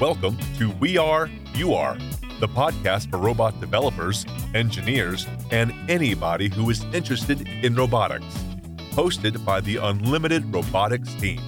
Welcome 0.00 0.38
to 0.58 0.70
We 0.78 0.96
Are, 0.96 1.28
You 1.54 1.74
Are, 1.74 1.98
the 2.38 2.46
podcast 2.46 3.10
for 3.10 3.18
robot 3.18 3.58
developers, 3.60 4.24
engineers, 4.54 5.26
and 5.50 5.72
anybody 5.90 6.48
who 6.48 6.70
is 6.70 6.84
interested 6.94 7.48
in 7.48 7.74
robotics. 7.74 8.24
Hosted 8.92 9.44
by 9.44 9.60
the 9.60 9.78
Unlimited 9.78 10.54
Robotics 10.54 11.12
team. 11.14 11.40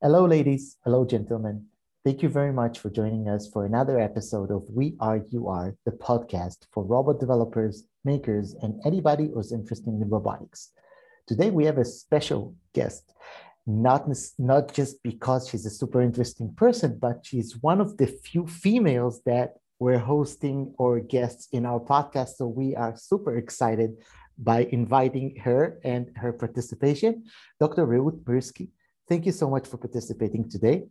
Hello, 0.00 0.24
ladies. 0.24 0.76
Hello, 0.84 1.04
gentlemen. 1.04 1.66
Thank 2.04 2.22
you 2.22 2.28
very 2.28 2.52
much 2.52 2.80
for 2.80 2.90
joining 2.90 3.30
us 3.30 3.48
for 3.48 3.64
another 3.64 3.98
episode 3.98 4.50
of 4.50 4.64
We 4.68 4.94
Are 5.00 5.24
You 5.30 5.48
Are, 5.48 5.74
the 5.86 5.92
podcast 5.92 6.66
for 6.70 6.84
robot 6.84 7.18
developers, 7.18 7.84
makers, 8.04 8.54
and 8.60 8.78
anybody 8.84 9.30
who's 9.32 9.52
interested 9.52 9.88
in 9.88 10.10
robotics. 10.10 10.72
Today 11.26 11.50
we 11.50 11.64
have 11.64 11.78
a 11.78 11.84
special 11.86 12.54
guest, 12.74 13.14
not, 13.66 14.06
not 14.38 14.74
just 14.74 15.02
because 15.02 15.48
she's 15.48 15.64
a 15.64 15.70
super 15.70 16.02
interesting 16.02 16.52
person, 16.54 16.98
but 17.00 17.24
she's 17.24 17.56
one 17.62 17.80
of 17.80 17.96
the 17.96 18.06
few 18.06 18.46
females 18.46 19.22
that 19.24 19.54
we're 19.78 19.96
hosting 19.96 20.74
or 20.76 21.00
guests 21.00 21.48
in 21.52 21.64
our 21.64 21.80
podcast. 21.80 22.36
So 22.36 22.46
we 22.46 22.76
are 22.76 22.94
super 22.98 23.38
excited 23.38 23.96
by 24.36 24.64
inviting 24.64 25.36
her 25.36 25.80
and 25.82 26.10
her 26.16 26.34
participation. 26.34 27.24
Dr. 27.58 27.86
Reut 27.86 28.24
Mirsky, 28.24 28.68
thank 29.08 29.24
you 29.24 29.32
so 29.32 29.48
much 29.48 29.66
for 29.66 29.78
participating 29.78 30.50
today. 30.50 30.84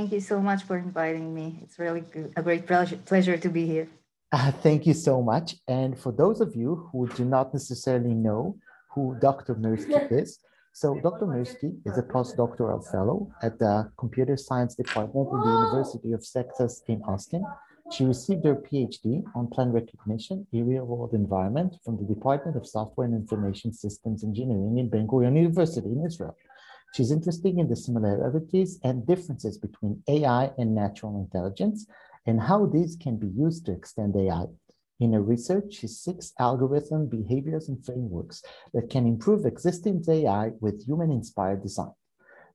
Thank 0.00 0.12
you 0.12 0.20
so 0.20 0.40
much 0.40 0.62
for 0.62 0.78
inviting 0.78 1.34
me. 1.34 1.58
It's 1.62 1.78
really 1.78 2.00
good, 2.00 2.32
a 2.34 2.42
great 2.42 2.66
pleasure, 2.66 2.96
pleasure 2.96 3.36
to 3.36 3.50
be 3.50 3.66
here. 3.66 3.86
Uh, 4.32 4.50
thank 4.66 4.86
you 4.86 4.94
so 4.94 5.20
much. 5.20 5.56
And 5.68 5.98
for 5.98 6.10
those 6.10 6.40
of 6.40 6.56
you 6.56 6.88
who 6.90 7.06
do 7.08 7.26
not 7.26 7.52
necessarily 7.52 8.14
know 8.14 8.56
who 8.94 9.18
Dr. 9.20 9.56
Mirsky 9.56 10.10
is, 10.10 10.38
so 10.72 10.98
Dr. 11.02 11.26
Mirsky 11.26 11.76
is 11.84 11.98
a 11.98 12.02
postdoctoral 12.02 12.80
fellow 12.90 13.30
at 13.42 13.58
the 13.58 13.92
Computer 13.98 14.38
Science 14.38 14.74
Department 14.74 15.28
in 15.34 15.38
the 15.38 15.52
University 15.64 16.12
of 16.12 16.24
Texas 16.26 16.82
in 16.88 17.02
Austin. 17.02 17.44
She 17.92 18.06
received 18.06 18.46
her 18.46 18.54
PhD 18.54 19.22
on 19.34 19.48
plan 19.48 19.70
recognition, 19.70 20.46
a 20.54 20.62
real-world 20.62 21.12
environment 21.12 21.76
from 21.84 21.98
the 21.98 22.04
Department 22.04 22.56
of 22.56 22.66
Software 22.66 23.06
and 23.06 23.14
Information 23.14 23.74
Systems 23.74 24.24
Engineering 24.24 24.78
in 24.78 24.88
Ben 24.88 25.06
Gurion 25.06 25.36
University 25.36 25.88
in 25.88 26.06
Israel. 26.06 26.34
She's 26.92 27.12
interested 27.12 27.56
in 27.56 27.68
the 27.68 27.76
similarities 27.76 28.80
and 28.82 29.06
differences 29.06 29.58
between 29.58 30.02
AI 30.08 30.50
and 30.58 30.74
natural 30.74 31.20
intelligence 31.20 31.86
and 32.26 32.40
how 32.40 32.66
these 32.66 32.96
can 32.96 33.16
be 33.16 33.28
used 33.28 33.66
to 33.66 33.72
extend 33.72 34.16
AI. 34.16 34.46
In 34.98 35.12
her 35.14 35.22
research, 35.22 35.74
she 35.74 35.86
seeks 35.86 36.32
algorithm 36.38 37.06
behaviors 37.06 37.68
and 37.68 37.84
frameworks 37.84 38.42
that 38.74 38.90
can 38.90 39.06
improve 39.06 39.46
existing 39.46 40.04
AI 40.06 40.52
with 40.60 40.84
human-inspired 40.84 41.62
design. 41.62 41.92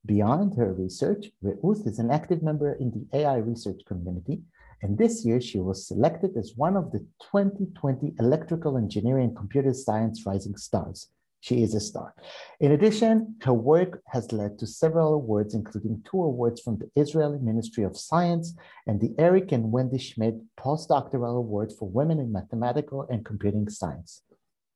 Beyond 0.06 0.56
her 0.56 0.72
research, 0.74 1.32
Reut 1.44 1.88
is 1.88 1.98
an 1.98 2.12
active 2.12 2.44
member 2.44 2.74
in 2.74 2.92
the 2.92 3.18
AI 3.18 3.38
research 3.38 3.82
community, 3.88 4.44
and 4.84 4.96
this 4.96 5.26
year 5.26 5.42
she 5.42 5.60
was 5.60 5.88
selected 5.88 6.38
as 6.38 6.54
one 6.56 6.78
of 6.78 6.92
the 6.92 7.00
2020 7.32 8.14
Electrical 8.20 8.78
Engineering 8.78 9.30
and 9.30 9.36
Computer 9.36 9.74
Science 9.74 10.24
Rising 10.24 10.58
Stars. 10.58 11.10
She 11.46 11.62
is 11.62 11.76
a 11.76 11.80
star. 11.80 12.16
In 12.60 12.72
addition, 12.72 13.36
her 13.44 13.54
work 13.54 14.02
has 14.08 14.32
led 14.32 14.58
to 14.58 14.66
several 14.66 15.14
awards, 15.14 15.54
including 15.54 16.02
two 16.04 16.24
awards 16.24 16.60
from 16.60 16.80
the 16.80 16.90
Israeli 17.00 17.38
Ministry 17.38 17.84
of 17.84 17.96
Science 17.96 18.56
and 18.88 19.00
the 19.00 19.14
Eric 19.20 19.52
and 19.52 19.72
Wendy 19.72 20.00
Schmidt 20.00 20.38
Postdoctoral 20.58 21.38
Award 21.38 21.72
for 21.72 21.88
Women 21.88 22.20
in 22.20 22.32
Mathematical 22.32 23.06
and 23.12 23.24
Computing 23.24 23.70
Science. 23.70 24.24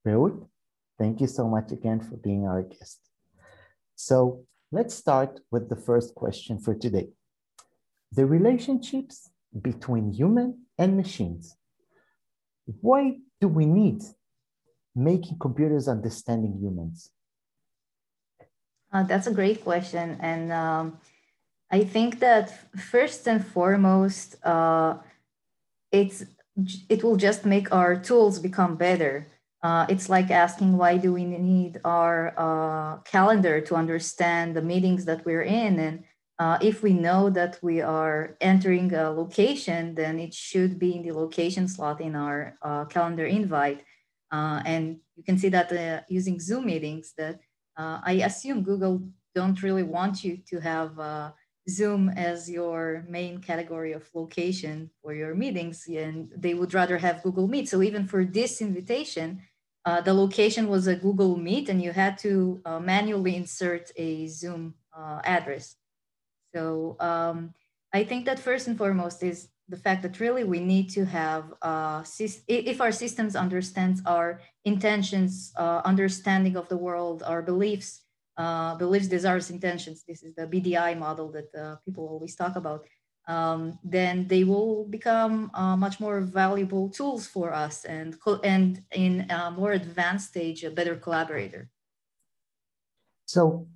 Reut, 0.06 0.48
thank 1.00 1.20
you 1.22 1.26
so 1.26 1.48
much 1.48 1.72
again 1.72 2.02
for 2.02 2.18
being 2.18 2.46
our 2.46 2.62
guest. 2.62 3.00
So 3.96 4.46
let's 4.72 4.94
start 4.94 5.40
with 5.50 5.70
the 5.70 5.82
first 5.88 6.14
question 6.14 6.60
for 6.60 6.76
today. 6.76 7.08
The 8.12 8.28
relationships 8.28 9.32
between 9.60 10.14
human 10.14 10.66
and 10.78 10.96
machines. 10.96 11.58
Why 12.82 13.18
do 13.42 13.48
we 13.48 13.66
need 13.66 14.04
making 15.04 15.38
computers 15.40 15.88
understanding 15.88 16.58
humans? 16.60 17.12
Uh, 18.92 19.04
that's 19.04 19.28
a 19.28 19.34
great 19.34 19.64
question. 19.64 20.18
And 20.20 20.52
um, 20.52 21.00
I 21.72 21.84
think 21.84 22.20
that 22.20 22.46
first 22.80 23.28
and 23.28 23.46
foremost, 23.46 24.44
uh, 24.46 24.98
it's, 25.92 26.26
it 26.90 27.04
will 27.04 27.16
just 27.16 27.46
make 27.46 27.72
our 27.72 27.96
tools 27.96 28.40
become 28.40 28.76
better. 28.76 29.28
Uh, 29.62 29.86
it's 29.90 30.10
like 30.10 30.32
asking 30.32 30.78
why 30.78 30.98
do 30.98 31.14
we 31.14 31.26
need 31.26 31.80
our 31.84 32.34
uh, 32.38 32.98
calendar 33.04 33.62
to 33.62 33.76
understand 33.76 34.56
the 34.56 34.62
meetings 34.62 35.06
that 35.06 35.26
we're 35.26 35.44
in 35.44 35.80
and 35.80 36.04
uh, 36.40 36.58
if 36.62 36.82
we 36.82 36.94
know 36.94 37.30
that 37.30 37.60
we 37.62 37.82
are 37.82 38.38
entering 38.40 38.94
a 38.94 39.12
location, 39.12 39.94
then 39.94 40.20
it 40.20 40.34
should 40.34 40.80
be 40.80 40.96
in 40.96 41.04
the 41.04 41.12
location 41.12 41.68
slot 41.68 42.00
in 42.00 42.16
our 42.16 42.58
uh, 42.62 42.86
calendar 42.86 43.26
invite. 43.26 43.84
Uh, 44.32 44.62
and 44.66 45.00
you 45.16 45.24
can 45.24 45.38
see 45.38 45.50
that 45.50 45.72
uh, 45.72 46.02
using 46.08 46.40
Zoom 46.40 46.66
meetings 46.66 47.14
that 47.18 47.40
uh, 47.78 48.00
I 48.04 48.14
assume 48.24 48.64
Google 48.64 49.02
don't 49.36 49.62
really 49.64 49.84
want 49.84 50.24
you 50.24 50.40
to 50.50 50.60
have 50.60 51.00
uh, 51.00 51.32
Zoom 51.70 52.10
as 52.10 52.50
your 52.50 53.06
main 53.08 53.40
category 53.40 53.94
of 53.94 54.10
location 54.14 54.90
for 55.02 55.14
your 55.14 55.36
meetings, 55.36 55.86
and 55.88 56.30
they 56.36 56.54
would 56.54 56.74
rather 56.74 56.98
have 56.98 57.24
Google 57.24 57.48
Meet. 57.48 57.70
So 57.70 57.82
even 57.82 58.06
for 58.08 58.26
this 58.26 58.62
invitation, 58.62 59.42
uh, 59.86 60.02
the 60.02 60.14
location 60.14 60.68
was 60.68 60.88
a 60.88 60.96
Google 60.96 61.38
Meet, 61.38 61.70
and 61.70 61.82
you 61.82 61.92
had 61.92 62.18
to 62.20 62.62
uh, 62.66 62.80
manually 62.80 63.36
insert 63.36 63.92
a 63.96 64.28
Zoom 64.28 64.76
address. 65.24 65.78
So 66.54 66.98
um, 67.00 67.54
I 67.94 68.04
think 68.04 68.26
that 68.26 68.40
first 68.40 68.68
and 68.68 68.78
foremost 68.78 69.24
is 69.24 69.50
the 69.70 69.78
fact 69.78 70.02
that 70.02 70.20
really 70.20 70.44
we 70.44 70.60
need 70.60 70.90
to 70.90 71.06
have 71.06 71.54
uh, 71.62 72.04
if 72.48 72.82
our 72.82 72.92
systems 72.92 73.36
understands 73.36 74.02
our 74.06 74.42
intentions 74.66 75.54
uh, 75.58 75.82
understanding 75.86 76.58
of 76.58 76.68
the 76.70 76.78
world 76.78 77.24
our 77.24 77.42
beliefs 77.42 78.02
uh, 78.38 78.76
beliefs 78.76 79.08
desires 79.08 79.50
intentions 79.50 80.04
this 80.08 80.24
is 80.24 80.34
the 80.36 80.48
bdi 80.48 80.98
model 80.98 81.32
that 81.32 81.50
uh, 81.56 81.76
people 81.86 82.08
always 82.08 82.36
talk 82.36 82.56
about 82.56 82.86
um, 83.28 83.78
then 83.84 84.28
they 84.28 84.44
will 84.44 84.86
become 84.86 85.52
uh, 85.54 85.78
much 85.78 86.00
more 86.00 86.20
valuable 86.20 86.90
tools 86.90 87.28
for 87.28 87.54
us 87.54 87.86
and 87.86 88.18
and 88.44 88.84
in 88.92 89.30
a 89.30 89.52
more 89.52 89.74
advanced 89.74 90.30
stage 90.30 90.64
a 90.64 90.72
better 90.72 90.96
collaborator. 90.96 91.70
So 93.28 93.68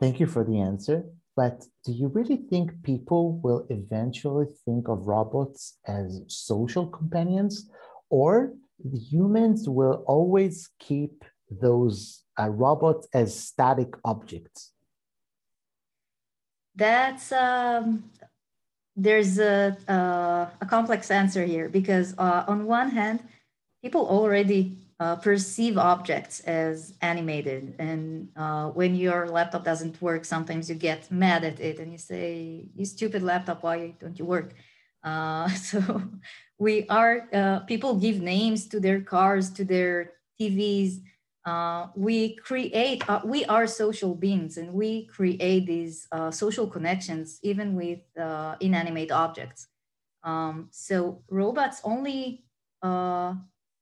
thank 0.00 0.18
you 0.18 0.26
for 0.26 0.42
the 0.42 0.58
answer 0.58 1.04
but 1.38 1.64
do 1.84 1.92
you 1.92 2.08
really 2.08 2.40
think 2.50 2.66
people 2.82 3.38
will 3.44 3.64
eventually 3.70 4.46
think 4.64 4.88
of 4.88 5.06
robots 5.06 5.78
as 5.86 6.20
social 6.26 6.84
companions, 6.88 7.70
or 8.10 8.54
humans 9.12 9.68
will 9.68 10.02
always 10.08 10.68
keep 10.80 11.24
those 11.48 12.24
uh, 12.40 12.48
robots 12.48 13.06
as 13.14 13.28
static 13.38 13.90
objects? 14.04 14.72
That's 16.74 17.30
um, 17.30 18.10
there's 18.96 19.38
a, 19.38 19.76
uh, 19.86 20.50
a 20.60 20.66
complex 20.66 21.08
answer 21.08 21.44
here 21.44 21.68
because 21.68 22.16
uh, 22.18 22.46
on 22.48 22.66
one 22.66 22.90
hand, 22.90 23.22
people 23.80 24.04
already 24.08 24.76
uh, 25.00 25.16
perceive 25.16 25.78
objects 25.78 26.40
as 26.40 26.94
animated. 27.02 27.74
And 27.78 28.28
uh, 28.36 28.70
when 28.70 28.96
your 28.96 29.28
laptop 29.28 29.64
doesn't 29.64 30.00
work, 30.02 30.24
sometimes 30.24 30.68
you 30.68 30.74
get 30.74 31.10
mad 31.10 31.44
at 31.44 31.60
it 31.60 31.78
and 31.78 31.92
you 31.92 31.98
say, 31.98 32.68
"You 32.74 32.84
stupid 32.84 33.22
laptop, 33.22 33.62
why 33.62 33.94
don't 34.00 34.18
you 34.18 34.24
work?" 34.24 34.54
Uh, 35.04 35.48
so 35.70 36.02
we 36.58 36.86
are 36.88 37.28
uh, 37.32 37.60
people 37.60 37.94
give 37.94 38.20
names 38.20 38.66
to 38.68 38.80
their 38.80 39.00
cars, 39.00 39.50
to 39.50 39.64
their 39.64 40.14
TVs. 40.40 41.00
Uh, 41.44 41.86
we 41.94 42.34
create. 42.34 43.08
Uh, 43.08 43.20
we 43.24 43.44
are 43.44 43.66
social 43.68 44.14
beings, 44.14 44.58
and 44.58 44.72
we 44.74 45.06
create 45.06 45.66
these 45.66 46.08
social 46.30 46.66
connections 46.66 47.38
even 47.42 47.74
with 47.74 48.00
inanimate 48.60 49.12
objects. 49.12 49.68
Um, 50.24 50.68
so 50.72 51.22
robots 51.30 51.80
only 51.84 52.44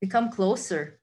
become 0.00 0.30
closer 0.30 1.00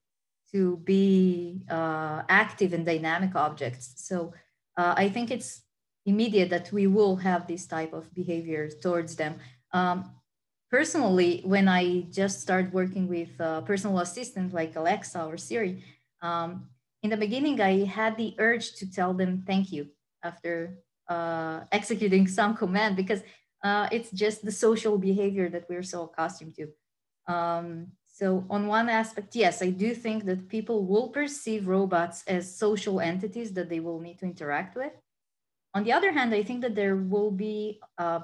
to 0.54 0.78
be 0.84 1.62
uh, 1.70 2.22
active 2.30 2.74
and 2.74 2.86
dynamic 2.86 3.36
objects. 3.36 3.94
So 3.98 4.34
uh, 4.78 4.94
I 4.96 5.10
think 5.10 5.32
it's 5.32 5.62
immediate 6.06 6.50
that 6.50 6.72
we 6.72 6.88
will 6.88 7.16
have 7.18 7.48
this 7.48 7.66
type 7.66 7.94
of 7.94 8.14
behavior 8.14 8.70
towards 8.70 9.16
them. 9.16 9.36
Um, 9.72 10.12
personally, 10.70 11.42
when 11.46 11.68
I 11.68 12.02
just 12.12 12.42
started 12.42 12.74
working 12.74 13.08
with 13.08 13.30
uh, 13.40 13.62
personal 13.62 14.00
assistants 14.00 14.54
like 14.54 14.76
Alexa 14.76 15.24
or 15.26 15.38
Siri, 15.38 15.84
um, 16.22 16.70
in 17.02 17.10
the 17.10 17.18
beginning, 17.18 17.60
I 17.60 17.84
had 17.86 18.16
the 18.16 18.36
urge 18.40 18.76
to 18.76 18.90
tell 18.90 19.14
them 19.14 19.44
thank 19.46 19.72
you 19.72 19.88
after 20.24 20.80
uh, 21.10 21.62
executing 21.72 22.28
some 22.40 22.56
command 22.56 22.96
because 22.96 23.22
uh, 23.64 23.88
it's 23.92 24.12
just 24.12 24.44
the 24.44 24.52
social 24.52 24.98
behavior 24.98 25.50
that 25.50 25.66
we're 25.70 25.84
so 25.84 26.04
accustomed 26.04 26.56
to. 26.56 27.34
Um, 27.34 27.88
So 28.14 28.46
on 28.48 28.68
one 28.68 28.90
aspect, 28.90 29.36
yes, 29.36 29.64
I 29.64 29.72
do 29.72 29.96
think 29.96 30.26
that 30.26 30.48
people 30.48 30.86
will 30.86 31.10
perceive 31.10 31.68
robots 31.68 32.24
as 32.28 32.56
social 32.56 33.00
entities 33.00 33.54
that 33.54 33.70
they 33.70 33.80
will 33.80 34.00
need 34.00 34.20
to 34.20 34.26
interact 34.26 34.76
with. 34.76 34.94
On 35.74 35.84
the 35.84 35.94
other 35.94 36.12
hand, 36.12 36.32
I 36.32 36.44
think 36.44 36.62
that 36.62 36.76
there 36.76 36.96
will 36.96 37.32
be 37.32 37.82
a 37.98 38.22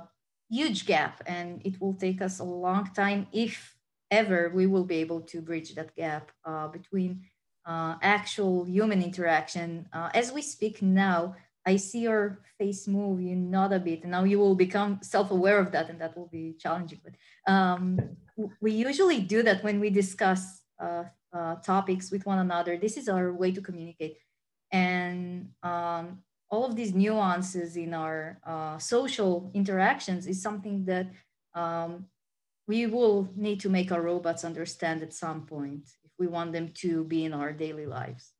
huge 0.47 0.85
gap 0.85 1.23
and 1.25 1.59
it 1.65 1.81
will 1.81 1.95
take 1.95 2.21
us 2.21 2.37
a 2.37 2.43
long 2.43 2.91
time, 2.93 3.25
if 3.33 3.75
ever, 4.11 4.51
we 4.53 4.67
will 4.67 4.85
be 4.85 4.97
able 4.97 5.21
to 5.21 5.41
bridge 5.41 5.73
that 5.73 5.95
gap 5.95 6.31
uh, 6.45 6.67
between 6.67 7.25
uh, 7.65 7.95
actual 8.03 8.65
human 8.65 9.01
interaction. 9.01 9.89
Uh, 9.91 10.11
as 10.13 10.31
we 10.31 10.43
speak 10.43 10.83
now, 10.83 11.33
I 11.65 11.75
see 11.77 11.99
your 11.99 12.41
face 12.57 12.87
move, 12.87 13.21
you 13.21 13.35
nod 13.35 13.73
a 13.73 13.79
bit, 13.79 14.03
and 14.03 14.11
now 14.11 14.23
you 14.23 14.39
will 14.39 14.55
become 14.55 14.99
self-aware 15.01 15.59
of 15.59 15.71
that, 15.71 15.89
and 15.89 15.99
that 16.01 16.17
will 16.17 16.29
be 16.31 16.55
challenging. 16.57 16.99
But 17.03 17.15
um, 17.51 18.17
we 18.61 18.71
usually 18.71 19.19
do 19.21 19.43
that 19.43 19.63
when 19.63 19.79
we 19.79 19.89
discuss 19.89 20.61
uh, 20.81 21.03
uh, 21.33 21.55
topics 21.55 22.11
with 22.11 22.25
one 22.25 22.39
another. 22.39 22.77
This 22.77 22.97
is 22.97 23.09
our 23.09 23.33
way 23.33 23.51
to 23.51 23.61
communicate, 23.61 24.17
and 24.71 25.49
um, 25.63 26.23
all 26.49 26.65
of 26.65 26.75
these 26.75 26.93
nuances 26.93 27.75
in 27.75 27.93
our 27.93 28.39
uh, 28.45 28.77
social 28.77 29.51
interactions 29.53 30.25
is 30.25 30.41
something 30.41 30.85
that 30.85 31.07
um, 31.53 32.05
we 32.67 32.85
will 32.85 33.29
need 33.35 33.59
to 33.59 33.69
make 33.69 33.91
our 33.91 34.01
robots 34.01 34.43
understand 34.43 35.01
at 35.01 35.13
some 35.13 35.45
point 35.45 35.89
if 36.03 36.11
we 36.17 36.27
want 36.27 36.53
them 36.53 36.69
to 36.75 37.03
be 37.03 37.25
in 37.25 37.33
our 37.33 37.51
daily 37.51 37.85
lives. 37.85 38.33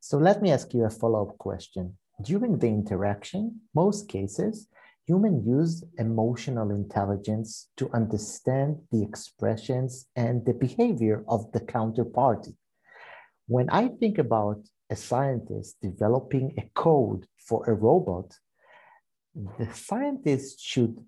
So 0.00 0.16
let 0.18 0.40
me 0.40 0.50
ask 0.50 0.72
you 0.72 0.84
a 0.84 0.90
follow-up 0.90 1.36
question. 1.38 1.98
During 2.22 2.58
the 2.58 2.68
interaction, 2.68 3.60
most 3.74 4.08
cases, 4.08 4.68
humans 5.06 5.46
use 5.46 5.84
emotional 5.98 6.70
intelligence 6.70 7.68
to 7.76 7.90
understand 7.92 8.78
the 8.90 9.02
expressions 9.02 10.06
and 10.16 10.44
the 10.44 10.54
behavior 10.54 11.24
of 11.28 11.52
the 11.52 11.60
counterparty. 11.60 12.54
When 13.46 13.68
I 13.70 13.88
think 13.88 14.18
about 14.18 14.60
a 14.90 14.96
scientist 14.96 15.76
developing 15.82 16.54
a 16.58 16.70
code 16.74 17.26
for 17.38 17.64
a 17.66 17.74
robot, 17.74 18.34
the 19.58 19.68
scientist 19.74 20.60
should 20.60 20.98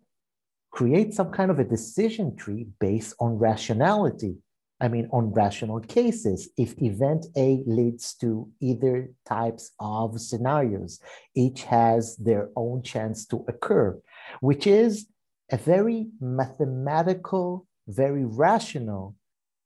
create 0.70 1.14
some 1.14 1.30
kind 1.32 1.50
of 1.50 1.58
a 1.58 1.64
decision 1.64 2.36
tree 2.36 2.68
based 2.78 3.14
on 3.18 3.38
rationality. 3.38 4.36
I 4.80 4.88
mean, 4.88 5.08
on 5.12 5.32
rational 5.32 5.80
cases. 5.80 6.50
If 6.56 6.80
event 6.80 7.26
A 7.36 7.62
leads 7.66 8.14
to 8.16 8.48
either 8.60 9.10
types 9.26 9.72
of 9.80 10.20
scenarios, 10.20 11.00
each 11.34 11.64
has 11.64 12.16
their 12.16 12.50
own 12.54 12.82
chance 12.82 13.26
to 13.26 13.44
occur, 13.48 13.98
which 14.40 14.66
is 14.66 15.08
a 15.50 15.56
very 15.56 16.08
mathematical, 16.20 17.66
very 17.88 18.24
rational 18.24 19.16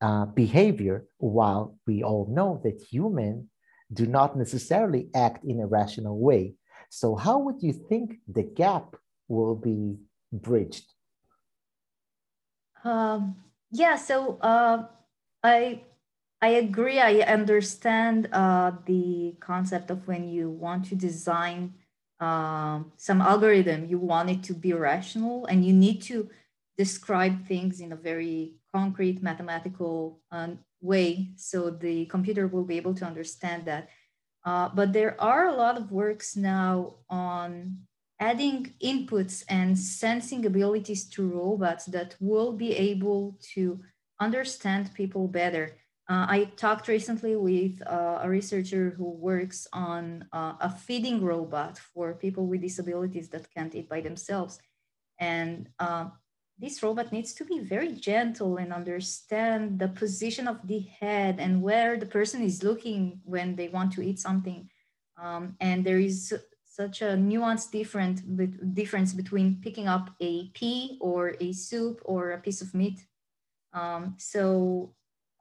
uh, 0.00 0.26
behavior, 0.26 1.04
while 1.18 1.76
we 1.86 2.02
all 2.02 2.26
know 2.30 2.60
that 2.64 2.80
humans 2.90 3.46
do 3.92 4.06
not 4.06 4.36
necessarily 4.36 5.08
act 5.14 5.44
in 5.44 5.60
a 5.60 5.66
rational 5.66 6.18
way. 6.18 6.54
So 6.88 7.16
how 7.16 7.38
would 7.38 7.62
you 7.62 7.72
think 7.72 8.16
the 8.26 8.42
gap 8.42 8.96
will 9.28 9.54
be 9.54 9.96
bridged? 10.32 10.86
Um, 12.84 13.36
yeah, 13.70 13.96
so 13.96 14.38
uh, 14.40 14.86
I 15.42 15.82
I 16.40 16.48
agree. 16.58 16.98
I 16.98 17.20
understand 17.20 18.28
uh, 18.32 18.72
the 18.86 19.36
concept 19.40 19.90
of 19.90 20.06
when 20.08 20.28
you 20.28 20.50
want 20.50 20.86
to 20.86 20.96
design 20.96 21.74
um, 22.18 22.92
some 22.96 23.20
algorithm, 23.20 23.86
you 23.86 23.98
want 23.98 24.30
it 24.30 24.42
to 24.44 24.54
be 24.54 24.72
rational, 24.72 25.46
and 25.46 25.64
you 25.64 25.72
need 25.72 26.02
to 26.02 26.28
describe 26.76 27.46
things 27.46 27.80
in 27.80 27.92
a 27.92 27.96
very 27.96 28.54
concrete 28.74 29.22
mathematical 29.22 30.20
uh, 30.32 30.48
way 30.80 31.30
so 31.36 31.70
the 31.70 32.06
computer 32.06 32.46
will 32.48 32.64
be 32.64 32.76
able 32.76 32.94
to 32.94 33.04
understand 33.04 33.64
that. 33.66 33.88
Uh, 34.44 34.68
but 34.74 34.92
there 34.92 35.20
are 35.20 35.46
a 35.46 35.54
lot 35.54 35.76
of 35.76 35.92
works 35.92 36.34
now 36.36 36.96
on 37.08 37.78
adding 38.18 38.72
inputs 38.82 39.44
and 39.48 39.78
sensing 39.78 40.44
abilities 40.46 41.04
to 41.04 41.28
robots 41.28 41.86
that 41.86 42.16
will 42.18 42.52
be 42.52 42.72
able 42.72 43.38
to 43.54 43.80
understand 44.22 44.94
people 44.94 45.28
better. 45.28 45.76
Uh, 46.08 46.26
I 46.28 46.38
talked 46.56 46.88
recently 46.88 47.36
with 47.36 47.74
uh, 47.86 48.20
a 48.22 48.28
researcher 48.28 48.94
who 48.96 49.08
works 49.10 49.66
on 49.72 50.26
uh, 50.32 50.54
a 50.60 50.70
feeding 50.70 51.22
robot 51.22 51.78
for 51.78 52.14
people 52.14 52.46
with 52.46 52.60
disabilities 52.60 53.28
that 53.30 53.52
can't 53.54 53.74
eat 53.74 53.88
by 53.88 54.00
themselves. 54.00 54.58
And 55.18 55.68
uh, 55.78 56.06
this 56.58 56.82
robot 56.82 57.12
needs 57.12 57.32
to 57.34 57.44
be 57.44 57.60
very 57.60 57.92
gentle 57.92 58.56
and 58.56 58.72
understand 58.72 59.78
the 59.78 59.88
position 59.88 60.48
of 60.48 60.58
the 60.66 60.80
head 61.00 61.36
and 61.38 61.62
where 61.62 61.96
the 61.96 62.06
person 62.06 62.42
is 62.42 62.62
looking 62.62 63.20
when 63.24 63.56
they 63.56 63.68
want 63.68 63.92
to 63.94 64.02
eat 64.02 64.18
something. 64.18 64.68
Um, 65.22 65.56
and 65.60 65.84
there 65.84 65.98
is 65.98 66.34
such 66.64 67.02
a 67.02 67.16
nuanced 67.30 67.70
different 67.70 68.16
difference 68.74 69.12
between 69.12 69.60
picking 69.60 69.88
up 69.88 70.10
a 70.20 70.48
pea 70.50 70.98
or 71.00 71.36
a 71.40 71.52
soup 71.52 72.00
or 72.04 72.30
a 72.30 72.38
piece 72.38 72.62
of 72.62 72.74
meat. 72.74 72.98
Um, 73.72 74.14
so 74.18 74.94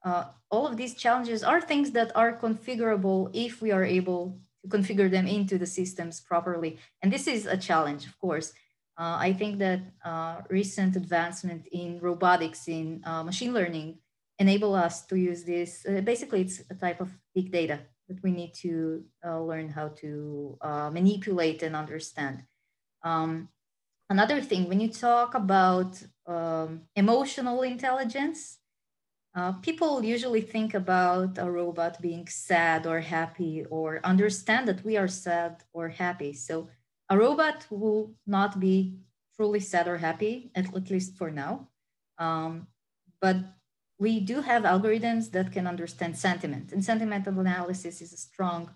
uh, 0.03 0.25
all 0.49 0.67
of 0.67 0.77
these 0.77 0.95
challenges 0.95 1.43
are 1.43 1.61
things 1.61 1.91
that 1.91 2.11
are 2.15 2.37
configurable 2.37 3.29
if 3.33 3.61
we 3.61 3.71
are 3.71 3.83
able 3.83 4.39
to 4.63 4.69
configure 4.69 5.09
them 5.09 5.27
into 5.27 5.57
the 5.57 5.65
systems 5.65 6.19
properly. 6.19 6.79
And 7.01 7.11
this 7.11 7.27
is 7.27 7.45
a 7.45 7.57
challenge, 7.57 8.05
of 8.05 8.17
course. 8.19 8.53
Uh, 8.97 9.17
I 9.19 9.33
think 9.33 9.59
that 9.59 9.81
uh, 10.05 10.41
recent 10.49 10.95
advancement 10.95 11.67
in 11.71 11.99
robotics, 11.99 12.67
in 12.67 13.01
uh, 13.05 13.23
machine 13.23 13.53
learning, 13.53 13.97
enable 14.37 14.75
us 14.75 15.05
to 15.07 15.15
use 15.15 15.43
this. 15.43 15.85
Uh, 15.87 16.01
basically, 16.01 16.41
it's 16.41 16.61
a 16.69 16.75
type 16.75 16.99
of 17.01 17.09
big 17.33 17.51
data 17.51 17.79
that 18.09 18.21
we 18.23 18.31
need 18.31 18.53
to 18.53 19.03
uh, 19.25 19.39
learn 19.39 19.69
how 19.69 19.87
to 19.87 20.57
manipulate 20.91 21.63
and 21.63 21.75
understand. 21.75 22.43
Um, 23.03 23.49
another 24.09 24.41
thing, 24.41 24.67
when 24.67 24.79
you 24.79 24.89
talk 24.89 25.33
about 25.35 26.01
um, 26.27 26.81
emotional 26.95 27.61
intelligence, 27.61 28.59
people 29.61 30.03
usually 30.03 30.41
think 30.41 30.73
about 30.73 31.37
a 31.37 31.49
robot 31.49 32.01
being 32.01 32.27
sad 32.27 32.85
or 32.85 32.99
happy 32.99 33.65
or 33.69 33.99
understand 34.03 34.67
that 34.67 34.83
we 34.83 34.97
are 34.97 35.07
sad 35.07 35.63
or 35.73 35.87
happy. 35.89 36.33
So 36.33 36.67
a 37.09 37.17
robot 37.17 37.65
will 37.69 38.13
not 38.27 38.59
be 38.59 38.99
truly 39.35 39.59
sad 39.59 39.87
or 39.87 39.97
happy, 39.97 40.51
at, 40.53 40.75
at 40.75 40.89
least 40.89 41.17
for 41.17 41.31
now. 41.31 41.69
Um, 42.17 42.67
but 43.21 43.37
we 43.99 44.19
do 44.19 44.41
have 44.41 44.63
algorithms 44.63 45.31
that 45.31 45.51
can 45.51 45.67
understand 45.67 46.17
sentiment, 46.17 46.71
and 46.71 46.83
sentimental 46.83 47.39
analysis 47.39 48.01
is 48.01 48.13
a 48.13 48.17
strong 48.17 48.71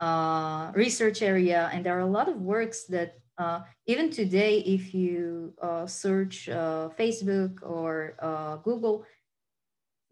uh, 0.00 0.72
research 0.74 1.22
area. 1.22 1.70
And 1.72 1.84
there 1.84 1.96
are 1.96 2.00
a 2.00 2.06
lot 2.06 2.28
of 2.28 2.40
works 2.40 2.84
that 2.86 3.19
uh, 3.40 3.62
even 3.86 4.10
today, 4.10 4.58
if 4.58 4.92
you 4.92 5.54
uh, 5.62 5.86
search 5.86 6.48
uh, 6.48 6.90
Facebook 6.98 7.62
or 7.62 8.14
uh, 8.20 8.56
Google, 8.56 9.06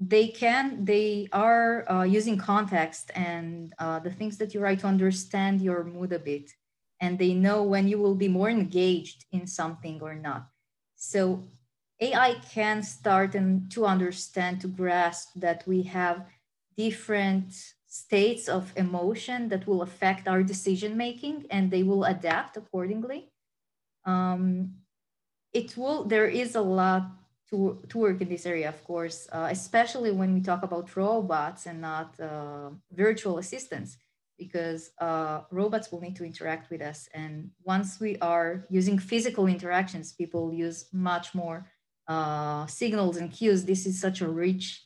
they 0.00 0.28
can 0.28 0.84
they 0.84 1.28
are 1.32 1.90
uh, 1.90 2.04
using 2.04 2.38
context 2.38 3.10
and 3.14 3.74
the 3.78 4.14
things 4.16 4.38
that 4.38 4.54
you 4.54 4.60
write 4.60 4.78
to 4.80 4.86
understand 4.86 5.60
your 5.60 5.84
mood 5.84 6.12
a 6.12 6.18
bit 6.18 6.50
and 7.00 7.18
they 7.18 7.34
know 7.34 7.62
when 7.62 7.86
you 7.86 7.98
will 7.98 8.14
be 8.14 8.28
more 8.28 8.48
engaged 8.48 9.24
in 9.32 9.46
something 9.46 10.00
or 10.00 10.14
not. 10.14 10.48
So 10.96 11.44
AI 12.00 12.34
can 12.50 12.82
start 12.82 13.34
and 13.34 13.70
to 13.72 13.86
understand, 13.86 14.60
to 14.62 14.68
grasp 14.68 15.28
that 15.36 15.64
we 15.66 15.82
have 15.82 16.26
different 16.76 17.52
states 17.88 18.48
of 18.48 18.72
emotion 18.76 19.48
that 19.48 19.66
will 19.66 19.82
affect 19.82 20.28
our 20.28 20.42
decision 20.42 20.96
making 20.96 21.46
and 21.50 21.70
they 21.70 21.82
will 21.82 22.04
adapt 22.04 22.56
accordingly. 22.56 23.30
Um, 24.04 24.74
it 25.52 25.76
will, 25.76 26.04
there 26.04 26.26
is 26.26 26.54
a 26.54 26.60
lot 26.60 27.10
to, 27.50 27.82
to 27.88 27.98
work 27.98 28.20
in 28.20 28.28
this 28.28 28.44
area, 28.44 28.68
of 28.68 28.84
course, 28.84 29.26
uh, 29.32 29.48
especially 29.50 30.10
when 30.10 30.34
we 30.34 30.40
talk 30.42 30.62
about 30.62 30.94
robots 30.94 31.64
and 31.64 31.80
not 31.80 32.20
uh, 32.20 32.70
virtual 32.92 33.38
assistants 33.38 33.96
because 34.38 34.90
uh, 35.00 35.40
robots 35.50 35.90
will 35.90 36.00
need 36.00 36.14
to 36.16 36.24
interact 36.24 36.70
with 36.70 36.82
us. 36.82 37.08
And 37.14 37.50
once 37.64 37.98
we 37.98 38.18
are 38.18 38.66
using 38.70 38.98
physical 38.98 39.46
interactions, 39.46 40.12
people 40.12 40.52
use 40.52 40.86
much 40.92 41.34
more 41.34 41.66
uh, 42.06 42.66
signals 42.66 43.16
and 43.16 43.32
cues. 43.32 43.64
This 43.64 43.86
is 43.86 44.00
such 44.00 44.20
a 44.20 44.28
rich 44.28 44.84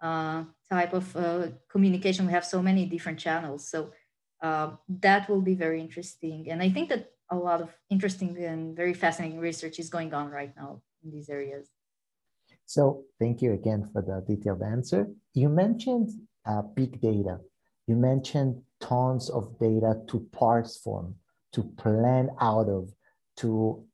uh, 0.00 0.44
type 0.70 0.92
of 0.92 1.16
uh, 1.16 1.48
communication. 1.70 2.26
We 2.26 2.32
have 2.32 2.44
so 2.44 2.62
many 2.62 2.86
different 2.86 3.18
channels. 3.18 3.68
So 3.68 3.90
uh, 4.42 4.70
that 4.88 5.28
will 5.28 5.40
be 5.40 5.54
very 5.54 5.80
interesting. 5.80 6.50
And 6.50 6.62
I 6.62 6.70
think 6.70 6.88
that 6.90 7.10
a 7.30 7.36
lot 7.36 7.60
of 7.60 7.70
interesting 7.90 8.36
and 8.38 8.76
very 8.76 8.94
fascinating 8.94 9.40
research 9.40 9.78
is 9.78 9.88
going 9.88 10.12
on 10.14 10.30
right 10.30 10.52
now 10.56 10.82
in 11.02 11.10
these 11.10 11.28
areas. 11.28 11.68
So 12.66 13.04
thank 13.18 13.42
you 13.42 13.52
again 13.52 13.88
for 13.92 14.02
the 14.02 14.24
detailed 14.26 14.62
answer. 14.62 15.08
You 15.34 15.48
mentioned 15.48 16.10
uh, 16.46 16.62
big 16.62 17.00
data. 17.00 17.38
You 17.86 17.96
mentioned 17.96 18.62
tons 18.80 19.30
of 19.30 19.58
data 19.58 20.00
to 20.08 20.26
parse 20.32 20.78
from, 20.78 21.14
to 21.52 21.62
plan 21.62 22.30
out 22.40 22.68
of, 22.68 22.90
to 23.38 23.84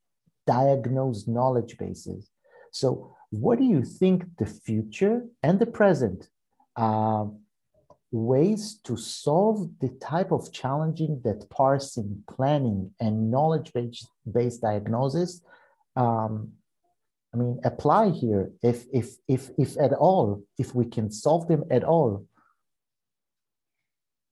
diagnose 0.47 1.27
knowledge 1.27 1.79
bases. 1.79 2.31
So 2.73 3.17
what 3.31 3.59
do 3.59 3.65
you 3.65 3.85
think 3.85 4.25
the 4.39 4.47
future 4.47 5.27
and 5.43 5.59
the 5.59 5.67
present 5.67 6.29
uh, 6.81 7.27
ways 8.11 8.81
to 8.85 8.97
solve 8.97 9.71
the 9.81 9.91
type 10.01 10.33
of 10.33 10.51
challenging 10.51 11.21
that 11.25 11.49
parsing, 11.51 12.25
planning, 12.27 12.91
and 12.99 13.31
knowledge-based 13.31 14.61
diagnosis, 14.63 15.43
um, 15.97 16.53
I 17.33 17.37
mean, 17.37 17.61
apply 17.63 18.11
here, 18.11 18.51
if 18.63 18.87
if 18.93 19.09
if 19.29 19.51
if 19.57 19.79
at 19.79 19.93
all, 19.93 20.43
if 20.59 20.75
we 20.75 20.85
can 20.87 21.13
solve 21.13 21.47
them 21.47 21.63
at 21.71 21.85
all. 21.85 22.27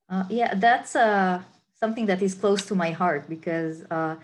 Uh, 0.09 0.25
yeah, 0.31 0.55
that's 0.55 0.97
uh, 0.97 1.43
something 1.78 2.07
that 2.07 2.23
is 2.23 2.35
close 2.35 2.67
to 2.67 2.75
my 2.75 2.90
heart 2.90 3.28
because 3.28 3.85
uh, 3.90 4.17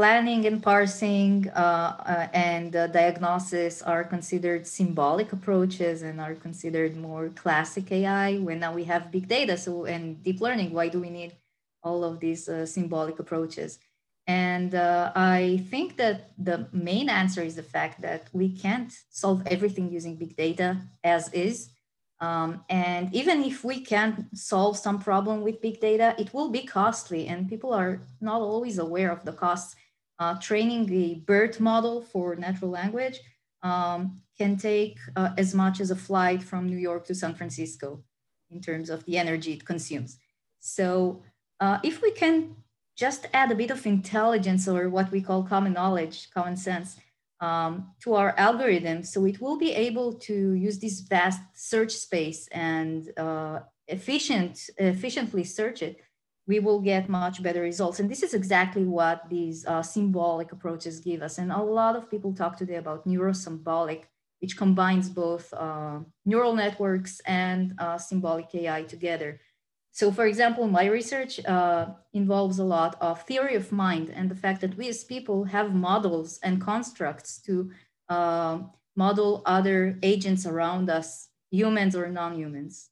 planning 0.00 0.46
and 0.46 0.62
parsing 0.62 1.46
uh, 1.50 1.92
uh, 2.06 2.26
and 2.32 2.72
diagnosis 2.72 3.82
are 3.82 4.02
considered 4.02 4.66
symbolic 4.66 5.30
approaches 5.30 6.00
and 6.00 6.18
are 6.18 6.34
considered 6.34 6.96
more 6.96 7.28
classic 7.42 7.92
AI. 7.92 8.38
When 8.38 8.60
now 8.60 8.72
we 8.72 8.84
have 8.84 9.10
big 9.10 9.28
data, 9.28 9.58
so 9.58 9.84
and 9.84 10.02
deep 10.22 10.40
learning, 10.40 10.72
why 10.72 10.88
do 10.88 11.00
we 11.00 11.10
need 11.10 11.32
all 11.82 12.02
of 12.02 12.18
these 12.18 12.48
uh, 12.48 12.64
symbolic 12.64 13.18
approaches? 13.18 13.78
And 14.26 14.74
uh, 14.74 15.12
I 15.14 15.66
think 15.68 15.98
that 15.98 16.30
the 16.38 16.66
main 16.72 17.10
answer 17.10 17.42
is 17.42 17.56
the 17.56 17.70
fact 17.76 18.00
that 18.00 18.22
we 18.32 18.48
can't 18.56 18.90
solve 19.10 19.42
everything 19.48 19.92
using 19.92 20.16
big 20.16 20.34
data 20.34 20.78
as 21.04 21.30
is. 21.34 21.68
Um, 22.20 22.64
and 22.70 23.14
even 23.14 23.44
if 23.44 23.64
we 23.64 23.80
can 23.80 24.28
solve 24.34 24.78
some 24.78 24.98
problem 24.98 25.42
with 25.42 25.60
big 25.60 25.78
data, 25.78 26.14
it 26.18 26.32
will 26.32 26.48
be 26.48 26.62
costly, 26.62 27.28
and 27.28 27.50
people 27.50 27.74
are 27.74 28.00
not 28.22 28.40
always 28.40 28.78
aware 28.78 29.10
of 29.10 29.26
the 29.26 29.32
costs. 29.32 29.76
Uh, 30.20 30.34
training 30.38 30.84
a 30.92 31.14
BERT 31.14 31.58
model 31.60 32.02
for 32.02 32.36
natural 32.36 32.70
language 32.70 33.18
um, 33.62 34.20
can 34.36 34.54
take 34.56 34.98
uh, 35.16 35.30
as 35.38 35.54
much 35.54 35.80
as 35.80 35.90
a 35.90 35.96
flight 35.96 36.42
from 36.42 36.66
New 36.66 36.76
York 36.76 37.06
to 37.06 37.14
San 37.14 37.34
Francisco 37.34 38.02
in 38.50 38.60
terms 38.60 38.90
of 38.90 39.02
the 39.06 39.16
energy 39.16 39.54
it 39.54 39.64
consumes. 39.64 40.18
So 40.60 41.22
uh, 41.58 41.78
if 41.82 42.02
we 42.02 42.10
can 42.12 42.54
just 42.96 43.28
add 43.32 43.50
a 43.50 43.54
bit 43.54 43.70
of 43.70 43.86
intelligence 43.86 44.68
or 44.68 44.90
what 44.90 45.10
we 45.10 45.22
call 45.22 45.42
common 45.42 45.72
knowledge, 45.72 46.30
common 46.30 46.56
sense, 46.56 46.96
um, 47.40 47.92
to 48.02 48.14
our 48.14 48.34
algorithm. 48.36 49.02
So 49.02 49.24
it 49.24 49.40
will 49.40 49.56
be 49.56 49.72
able 49.72 50.12
to 50.28 50.52
use 50.52 50.78
this 50.78 51.00
vast 51.00 51.40
search 51.54 51.92
space 51.92 52.46
and 52.48 53.10
uh, 53.16 53.60
efficient, 53.88 54.68
efficiently 54.76 55.44
search 55.44 55.82
it. 55.82 56.00
We 56.50 56.58
will 56.58 56.80
get 56.80 57.08
much 57.08 57.44
better 57.44 57.62
results. 57.62 58.00
And 58.00 58.10
this 58.10 58.24
is 58.24 58.34
exactly 58.34 58.84
what 58.84 59.18
these 59.30 59.64
uh, 59.66 59.84
symbolic 59.84 60.50
approaches 60.50 60.98
give 60.98 61.22
us. 61.22 61.38
And 61.38 61.52
a 61.52 61.62
lot 61.62 61.94
of 61.94 62.10
people 62.10 62.32
talk 62.34 62.56
today 62.56 62.74
about 62.74 63.06
neurosymbolic, 63.06 64.02
which 64.40 64.56
combines 64.56 65.08
both 65.08 65.54
uh, 65.54 66.00
neural 66.24 66.54
networks 66.56 67.20
and 67.20 67.74
uh, 67.78 67.98
symbolic 67.98 68.52
AI 68.52 68.82
together. 68.82 69.40
So, 69.92 70.10
for 70.10 70.26
example, 70.26 70.66
my 70.66 70.86
research 70.86 71.38
uh, 71.44 71.86
involves 72.12 72.58
a 72.58 72.64
lot 72.64 72.96
of 73.00 73.22
theory 73.22 73.54
of 73.54 73.70
mind 73.70 74.10
and 74.10 74.28
the 74.28 74.40
fact 74.44 74.60
that 74.62 74.76
we 74.76 74.88
as 74.88 75.04
people 75.04 75.44
have 75.44 75.72
models 75.72 76.40
and 76.42 76.60
constructs 76.60 77.38
to 77.46 77.70
uh, 78.08 78.58
model 78.96 79.42
other 79.46 79.98
agents 80.02 80.46
around 80.46 80.90
us, 80.90 81.28
humans 81.52 81.94
or 81.94 82.08
non 82.08 82.36
humans. 82.36 82.89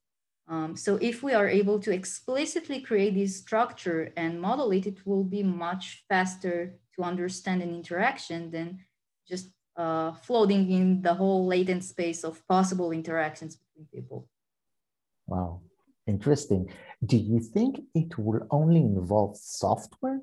Um, 0.48 0.76
so, 0.76 0.96
if 0.96 1.22
we 1.22 1.34
are 1.34 1.46
able 1.46 1.78
to 1.80 1.92
explicitly 1.92 2.80
create 2.80 3.14
this 3.14 3.36
structure 3.36 4.12
and 4.16 4.40
model 4.40 4.70
it, 4.72 4.86
it 4.86 5.06
will 5.06 5.24
be 5.24 5.42
much 5.42 6.04
faster 6.08 6.78
to 6.96 7.02
understand 7.02 7.62
an 7.62 7.74
interaction 7.74 8.50
than 8.50 8.78
just 9.28 9.50
uh, 9.76 10.12
floating 10.12 10.70
in 10.70 11.02
the 11.02 11.14
whole 11.14 11.46
latent 11.46 11.84
space 11.84 12.24
of 12.24 12.46
possible 12.48 12.92
interactions 12.92 13.56
between 13.56 13.86
people. 13.92 14.28
Wow, 15.26 15.60
interesting. 16.06 16.70
Do 17.04 17.18
you 17.18 17.40
think 17.40 17.82
it 17.94 18.18
will 18.18 18.46
only 18.50 18.80
involve 18.80 19.36
software 19.36 20.20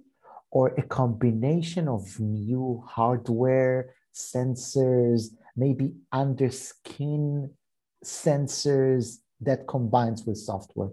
or 0.49 0.69
a 0.69 0.81
combination 0.81 1.87
of 1.87 2.19
new 2.19 2.83
hardware, 2.87 3.93
sensors, 4.13 5.29
maybe 5.55 5.93
under 6.11 6.49
skin 6.49 7.51
sensors 8.03 9.19
that 9.41 9.67
combines 9.67 10.25
with 10.25 10.37
software? 10.37 10.91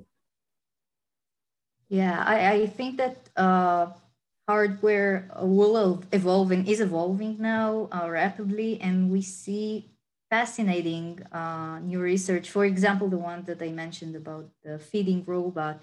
Yeah, 1.88 2.25
I, 2.26 2.52
I 2.52 2.66
think 2.66 2.96
that 2.96 3.28
uh, 3.37 3.92
hardware 4.49 5.30
will 5.40 6.02
evolve 6.12 6.50
and 6.50 6.66
is 6.66 6.80
evolving 6.80 7.37
now 7.38 7.88
uh, 7.92 8.08
rapidly, 8.08 8.80
and 8.80 9.11
we 9.11 9.22
see 9.22 9.90
fascinating 10.30 11.22
uh, 11.32 11.78
new 11.80 12.00
research. 12.00 12.50
For 12.50 12.64
example, 12.64 13.08
the 13.08 13.18
one 13.18 13.44
that 13.44 13.61
I 13.61 13.70
mentioned 13.70 14.16
about 14.16 14.49
the 14.64 14.78
feeding 14.78 15.22
robot, 15.26 15.82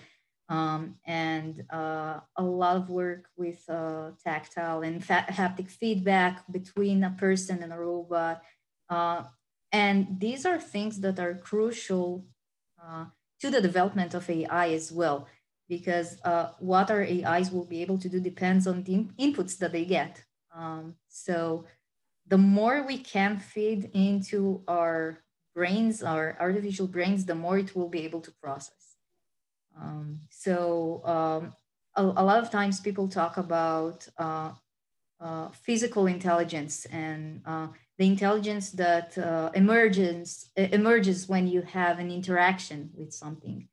um, 0.49 0.95
and 1.05 1.63
uh, 1.69 2.21
a 2.35 2.43
lot 2.43 2.75
of 2.75 2.89
work 2.89 3.29
with 3.37 3.61
uh, 3.69 4.11
tactile 4.23 4.81
and 4.81 5.03
haptic 5.03 5.69
feedback 5.69 6.43
between 6.51 7.03
a 7.03 7.11
person 7.11 7.61
and 7.61 7.71
a 7.71 7.77
robot. 7.77 8.41
Uh, 8.89 9.23
and 9.71 10.19
these 10.19 10.47
are 10.47 10.59
things 10.59 11.01
that 11.01 11.19
are 11.19 11.35
crucial 11.35 12.25
to 13.39 13.49
the 13.49 13.61
development 13.61 14.13
of 14.13 14.29
AI 14.29 14.69
as 14.69 14.91
well, 14.91 15.27
because 15.67 16.17
uh, 16.23 16.49
what 16.59 16.91
our 16.91 17.03
AIs 17.03 17.51
will 17.51 17.65
be 17.65 17.81
able 17.81 17.97
to 17.97 18.09
do 18.09 18.19
depends 18.19 18.67
on 18.67 18.83
the 18.83 19.07
inputs 19.19 19.57
that 19.57 19.71
they 19.71 19.85
get. 19.85 20.23
Um, 20.53 20.95
so 21.07 21.65
the 22.27 22.37
more 22.37 22.83
we 22.85 22.97
can 22.97 23.37
feed 23.37 23.91
into 23.93 24.61
our 24.67 25.23
brains, 25.55 26.03
our 26.03 26.37
artificial 26.39 26.87
brains, 26.87 27.25
the 27.25 27.35
more 27.35 27.57
it 27.57 27.75
will 27.75 27.89
be 27.89 28.01
able 28.01 28.21
to 28.21 28.31
process. 28.41 28.95
Um, 29.79 30.19
so 30.29 31.01
um, 31.05 31.53
a, 31.95 32.21
a, 32.21 32.23
lot 32.23 32.41
of 32.43 32.51
times 32.51 32.79
people 32.79 33.07
talk 33.07 33.37
about 33.37 34.07
uh, 34.17 34.51
uh, 35.19 35.49
physical 35.49 36.07
intelligence 36.07 36.85
and 36.85 37.41
uh, 37.45 37.67
the 37.99 38.07
intelligence 38.07 38.71
that 38.71 39.17
uh, 39.17 39.51
emerges 39.53 40.49
emerges 40.55 41.27
when 41.27 41.47
you 41.47 41.61
have 41.61 41.99
an 41.99 42.09
interaction 42.09 42.89
with 42.95 43.13
something, 43.13 43.67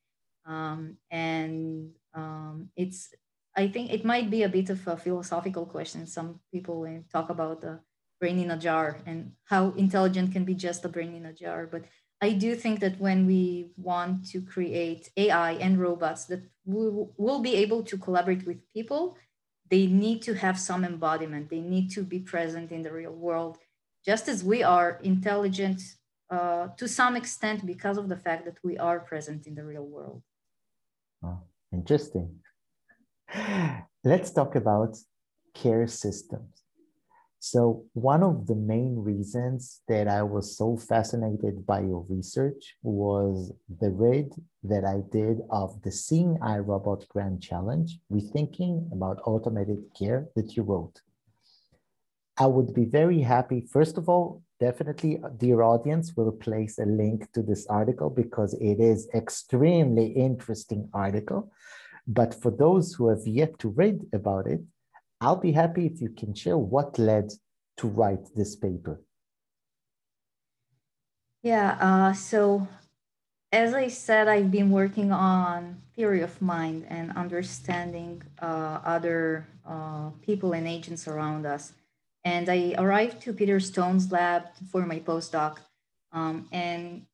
um, 0.44 0.96
and 1.10 1.92
um, 2.12 2.68
it's 2.76 3.14
I 3.56 3.68
think 3.68 3.92
it 3.92 4.04
might 4.04 4.28
be 4.28 4.42
a 4.42 4.48
bit 4.48 4.68
of 4.68 4.86
a 4.86 4.96
philosophical 4.96 5.64
question. 5.64 6.06
Some 6.06 6.40
people 6.52 6.86
talk 7.10 7.30
about 7.30 7.62
the 7.62 7.80
brain 8.20 8.38
in 8.38 8.50
a 8.50 8.58
jar 8.58 8.98
and 9.06 9.32
how 9.44 9.72
intelligent 9.76 10.32
can 10.32 10.44
be 10.44 10.54
just 10.54 10.84
a 10.84 10.88
brain 10.88 11.14
in 11.14 11.26
a 11.26 11.32
jar. 11.32 11.66
But 11.66 11.84
I 12.20 12.32
do 12.32 12.54
think 12.54 12.80
that 12.80 13.00
when 13.00 13.26
we 13.26 13.70
want 13.76 14.28
to 14.30 14.40
create 14.42 15.10
AI 15.16 15.52
and 15.52 15.78
robots 15.78 16.24
that 16.26 16.42
will, 16.64 17.12
will 17.16 17.40
be 17.40 17.54
able 17.56 17.82
to 17.84 17.98
collaborate 17.98 18.46
with 18.46 18.58
people, 18.72 19.16
they 19.70 19.86
need 19.86 20.22
to 20.22 20.34
have 20.34 20.58
some 20.58 20.84
embodiment. 20.84 21.50
They 21.50 21.60
need 21.60 21.90
to 21.92 22.02
be 22.02 22.20
present 22.20 22.72
in 22.72 22.82
the 22.82 22.92
real 22.92 23.12
world, 23.12 23.58
just 24.06 24.28
as 24.28 24.44
we 24.44 24.62
are 24.62 25.00
intelligent 25.02 25.82
uh, 26.30 26.68
to 26.76 26.86
some 26.88 27.16
extent 27.16 27.66
because 27.66 27.98
of 27.98 28.08
the 28.08 28.16
fact 28.16 28.44
that 28.44 28.58
we 28.62 28.78
are 28.78 29.00
present 29.00 29.46
in 29.46 29.54
the 29.54 29.64
real 29.64 29.86
world. 29.86 30.22
Oh, 31.24 31.40
interesting. 31.72 32.40
Let's 34.04 34.30
talk 34.30 34.54
about 34.54 34.96
care 35.54 35.86
systems. 35.86 36.62
So, 37.38 37.84
one 37.92 38.22
of 38.22 38.46
the 38.46 38.56
main 38.56 38.96
reasons 38.96 39.82
that 39.88 40.08
I 40.08 40.22
was 40.22 40.56
so 40.56 40.76
fascinated 40.76 41.66
by 41.66 41.80
your 41.80 42.04
research 42.08 42.76
was 42.82 43.52
the 43.80 43.90
read 43.90 44.30
that 44.64 44.84
I 44.84 45.02
did 45.12 45.42
of 45.50 45.80
the 45.82 45.92
Seeing 45.92 46.38
Robot 46.40 47.06
Grand 47.08 47.40
Challenge, 47.42 47.98
Rethinking 48.10 48.90
about 48.90 49.20
Automated 49.26 49.84
Care, 49.96 50.28
that 50.34 50.56
you 50.56 50.62
wrote. 50.62 51.00
I 52.38 52.46
would 52.46 52.74
be 52.74 52.84
very 52.84 53.20
happy, 53.20 53.62
first 53.62 53.96
of 53.96 54.08
all, 54.08 54.42
definitely, 54.60 55.22
dear 55.38 55.62
audience, 55.62 56.14
will 56.16 56.32
place 56.32 56.78
a 56.78 56.84
link 56.84 57.32
to 57.32 57.42
this 57.42 57.66
article 57.68 58.10
because 58.10 58.52
it 58.54 58.78
is 58.78 59.08
extremely 59.14 60.08
interesting 60.08 60.88
article. 60.92 61.50
But 62.06 62.34
for 62.34 62.50
those 62.50 62.92
who 62.94 63.08
have 63.08 63.26
yet 63.26 63.58
to 63.60 63.70
read 63.70 64.06
about 64.12 64.46
it, 64.46 64.60
I'll 65.20 65.36
be 65.36 65.52
happy 65.52 65.86
if 65.86 66.00
you 66.02 66.10
can 66.10 66.34
share 66.34 66.58
what 66.58 66.98
led 66.98 67.32
to 67.78 67.88
write 67.88 68.34
this 68.34 68.54
paper. 68.54 69.00
Yeah, 71.42 71.78
uh, 71.80 72.12
so 72.12 72.68
as 73.50 73.72
I 73.72 73.88
said, 73.88 74.28
I've 74.28 74.50
been 74.50 74.70
working 74.70 75.10
on 75.10 75.80
theory 75.94 76.20
of 76.20 76.42
mind 76.42 76.86
and 76.90 77.12
understanding 77.16 78.22
uh, 78.42 78.80
other 78.84 79.46
uh, 79.66 80.10
people 80.20 80.52
and 80.52 80.68
agents 80.68 81.08
around 81.08 81.46
us. 81.46 81.72
And 82.26 82.48
I 82.48 82.74
arrived 82.76 83.22
to 83.22 83.32
Peter 83.32 83.60
Stone's 83.60 84.10
lab 84.10 84.42
for 84.72 84.84
my 84.84 84.98
postdoc. 84.98 85.58
Um, 86.10 86.48
and 86.50 87.06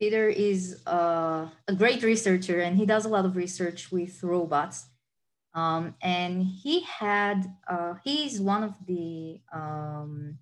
Peter 0.00 0.28
is 0.28 0.82
uh, 0.84 1.46
a 1.68 1.74
great 1.76 2.02
researcher 2.02 2.58
and 2.58 2.76
he 2.76 2.84
does 2.84 3.04
a 3.04 3.08
lot 3.08 3.24
of 3.24 3.36
research 3.36 3.92
with 3.92 4.20
robots. 4.20 4.86
Um, 5.54 5.94
and 6.02 6.42
he 6.42 6.80
had, 6.80 7.46
uh, 7.68 7.94
he's 8.02 8.40
one 8.40 8.64
of 8.64 8.74
the 8.84 9.40
um, 9.52 10.38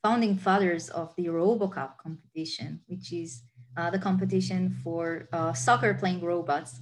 founding 0.00 0.36
fathers 0.36 0.88
of 0.88 1.12
the 1.16 1.26
RoboCup 1.26 1.98
competition, 1.98 2.82
which 2.86 3.12
is 3.12 3.42
uh, 3.76 3.90
the 3.90 3.98
competition 3.98 4.76
for 4.84 5.28
uh, 5.32 5.52
soccer 5.54 5.92
playing 5.92 6.20
robots. 6.22 6.78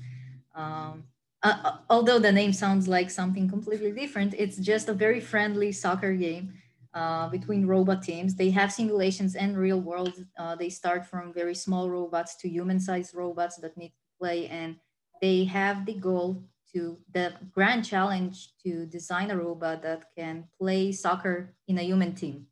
Um, 0.54 1.04
uh, 1.42 1.78
although 1.88 2.18
the 2.18 2.32
name 2.32 2.52
sounds 2.52 2.88
like 2.88 3.10
something 3.10 3.48
completely 3.48 3.92
different, 3.92 4.34
it's 4.36 4.58
just 4.58 4.90
a 4.90 4.94
very 4.94 5.20
friendly 5.20 5.72
soccer 5.72 6.12
game 6.12 6.52
uh, 6.94 7.28
between 7.28 7.66
robot 7.66 8.02
teams. 8.02 8.34
They 8.34 8.50
have 8.50 8.72
simulations 8.72 9.34
and 9.34 9.56
real 9.56 9.80
world. 9.80 10.14
Uh, 10.38 10.54
they 10.54 10.70
start 10.70 11.06
from 11.06 11.32
very 11.32 11.54
small 11.54 11.90
robots 11.90 12.36
to 12.36 12.48
human-sized 12.48 13.14
robots 13.14 13.56
that 13.56 13.76
need 13.76 13.88
to 13.90 14.18
play, 14.18 14.48
and 14.48 14.76
they 15.20 15.44
have 15.44 15.86
the 15.86 15.94
goal 15.94 16.44
to 16.72 16.98
the 17.12 17.32
grand 17.52 17.84
challenge 17.84 18.50
to 18.64 18.86
design 18.86 19.30
a 19.30 19.36
robot 19.36 19.82
that 19.82 20.06
can 20.16 20.44
play 20.58 20.92
soccer 20.92 21.54
in 21.68 21.78
a 21.78 21.82
human 21.82 22.14
team. 22.14 22.46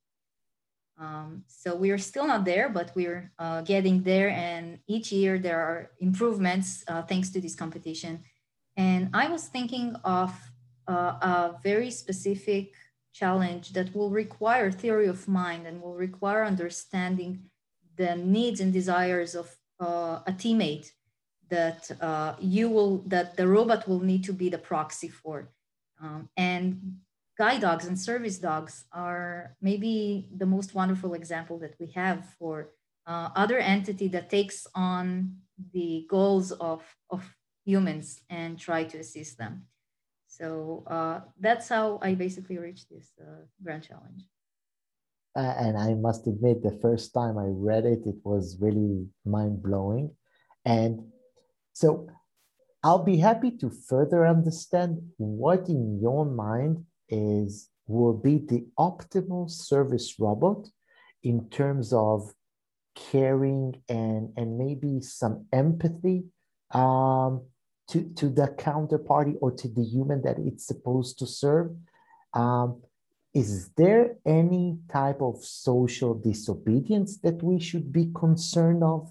Um, 0.99 1.43
so 1.49 1.75
we 1.75 1.91
are 1.91 1.99
still 1.99 2.27
not 2.27 2.45
there, 2.45 2.69
but 2.69 2.93
we're 2.95 3.33
uh, 3.39 3.63
getting 3.63 4.03
there. 4.03 4.31
And 4.31 4.79
each 4.87 5.11
year 5.11 5.39
there 5.39 5.61
are 5.61 5.91
improvements 5.99 6.85
uh, 6.87 7.03
thanks 7.03 7.31
to 7.31 7.41
this 7.41 7.57
competition. 7.57 8.23
And 8.77 9.11
I 9.13 9.29
was 9.29 9.49
thinking 9.49 9.97
of 10.05 10.33
uh, 10.87 11.19
a 11.21 11.55
very 11.63 11.91
specific 11.91 12.73
challenge 13.13 13.73
that 13.73 13.95
will 13.95 14.11
require 14.11 14.71
theory 14.71 15.07
of 15.07 15.29
mind 15.29 15.67
and 15.67 15.81
will 15.83 15.95
require 15.95 16.45
understanding 16.45 17.45
the 17.97 18.17
needs 18.17 18.61
and 18.61 18.73
desires 18.73 19.35
of 19.35 19.55
uh, 19.81 20.21
a 20.27 20.33
teammate 20.33 20.91
that 21.51 21.91
uh, 22.01 22.35
you 22.41 22.69
will 22.69 22.99
that 23.07 23.37
the 23.37 23.47
robot 23.47 23.87
will 23.87 24.01
need 24.01 24.25
to 24.25 24.33
be 24.33 24.49
the 24.49 24.59
proxy 24.59 25.09
for 25.09 25.51
um, 26.03 26.29
and 26.37 26.99
guide 27.39 27.61
dogs 27.61 27.87
and 27.87 27.99
service 27.99 28.39
dogs 28.39 28.85
are 28.93 29.57
maybe 29.61 30.29
the 30.37 30.47
most 30.47 30.75
wonderful 30.75 31.15
example 31.15 31.59
that 31.59 31.75
we 31.79 31.87
have 31.87 32.25
for 32.39 32.71
uh, 33.07 33.29
other 33.35 33.59
entity 33.59 34.09
that 34.09 34.31
takes 34.31 34.67
on 34.75 35.37
the 35.73 36.07
goals 36.09 36.53
of, 36.53 36.83
of 37.11 37.23
humans 37.65 38.21
and 38.29 38.59
try 38.59 38.85
to 38.85 38.99
assist 38.99 39.39
them. 39.39 39.67
So 40.43 40.83
uh, 40.89 41.21
that's 41.39 41.69
how 41.69 42.01
I 42.03 42.15
basically 42.15 42.59
reached 42.59 42.91
this 42.91 43.13
uh, 43.21 43.45
grand 43.63 43.85
challenge. 43.85 44.23
And 45.37 45.79
I 45.79 45.95
must 45.95 46.27
admit, 46.27 46.65
the 46.65 46.79
first 46.83 47.15
time 47.15 47.39
I 47.39 47.47
read 47.47 47.87
it, 47.87 48.01
it 48.05 48.17
was 48.25 48.59
really 48.61 49.07
mind 49.25 49.63
blowing. 49.63 50.11
And 50.65 51.13
so 51.73 52.09
I'll 52.83 53.05
be 53.05 53.19
happy 53.19 53.53
to 53.59 53.71
further 53.71 54.27
understand 54.27 54.99
what 55.17 55.69
in 55.69 56.01
your 56.03 56.25
mind 56.27 56.87
is 57.09 57.71
will 57.87 58.13
be 58.13 58.39
the 58.39 58.67
optimal 58.77 59.49
service 59.49 60.19
robot 60.19 60.67
in 61.23 61.49
terms 61.51 61.93
of 61.93 62.33
caring 62.97 63.81
and 63.89 64.33
and 64.37 64.59
maybe 64.59 65.01
some 65.01 65.47
empathy 65.53 66.25
um, 66.73 67.43
to 67.89 68.05
to 68.15 68.29
the 68.29 68.49
counterparty 68.59 69.37
or 69.41 69.53
to 69.53 69.69
the 69.69 69.83
human 69.83 70.23
that 70.23 70.39
it's 70.39 70.67
supposed 70.67 71.19
to 71.19 71.27
serve. 71.27 71.71
Um, 72.35 72.83
is 73.35 73.71
there 73.77 74.17
any 74.27 74.79
type 74.91 75.23
of 75.23 75.43
social 75.43 76.15
disobedience 76.15 77.19
that 77.19 77.43
we 77.43 77.59
should 77.59 77.93
be 77.93 78.11
concerned 78.15 78.85
of 78.85 79.11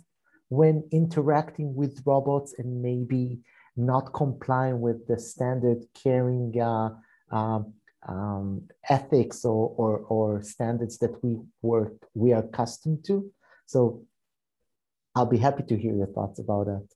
when 0.50 0.84
interacting 0.92 1.74
with 1.74 2.04
robots 2.06 2.54
and 2.58 2.82
maybe 2.82 3.40
not 3.76 4.14
complying 4.14 4.80
with 4.80 5.08
the 5.08 5.18
standard 5.18 5.86
caring 5.96 6.60
uh, 6.62 6.90
um, 7.32 7.74
um, 8.08 8.68
ethics 8.90 9.46
or, 9.46 9.74
or, 9.78 10.00
or 10.00 10.44
standards 10.44 10.98
that 11.00 11.24
we 11.24 11.38
work 11.62 11.94
we 12.14 12.34
are 12.34 12.44
accustomed 12.44 13.04
to. 13.06 13.32
So 13.66 14.04
I'll 15.16 15.26
be 15.26 15.38
happy 15.38 15.64
to 15.64 15.78
hear 15.78 15.94
your 15.94 16.08
thoughts 16.08 16.40
about 16.40 16.66
that. 16.66 16.88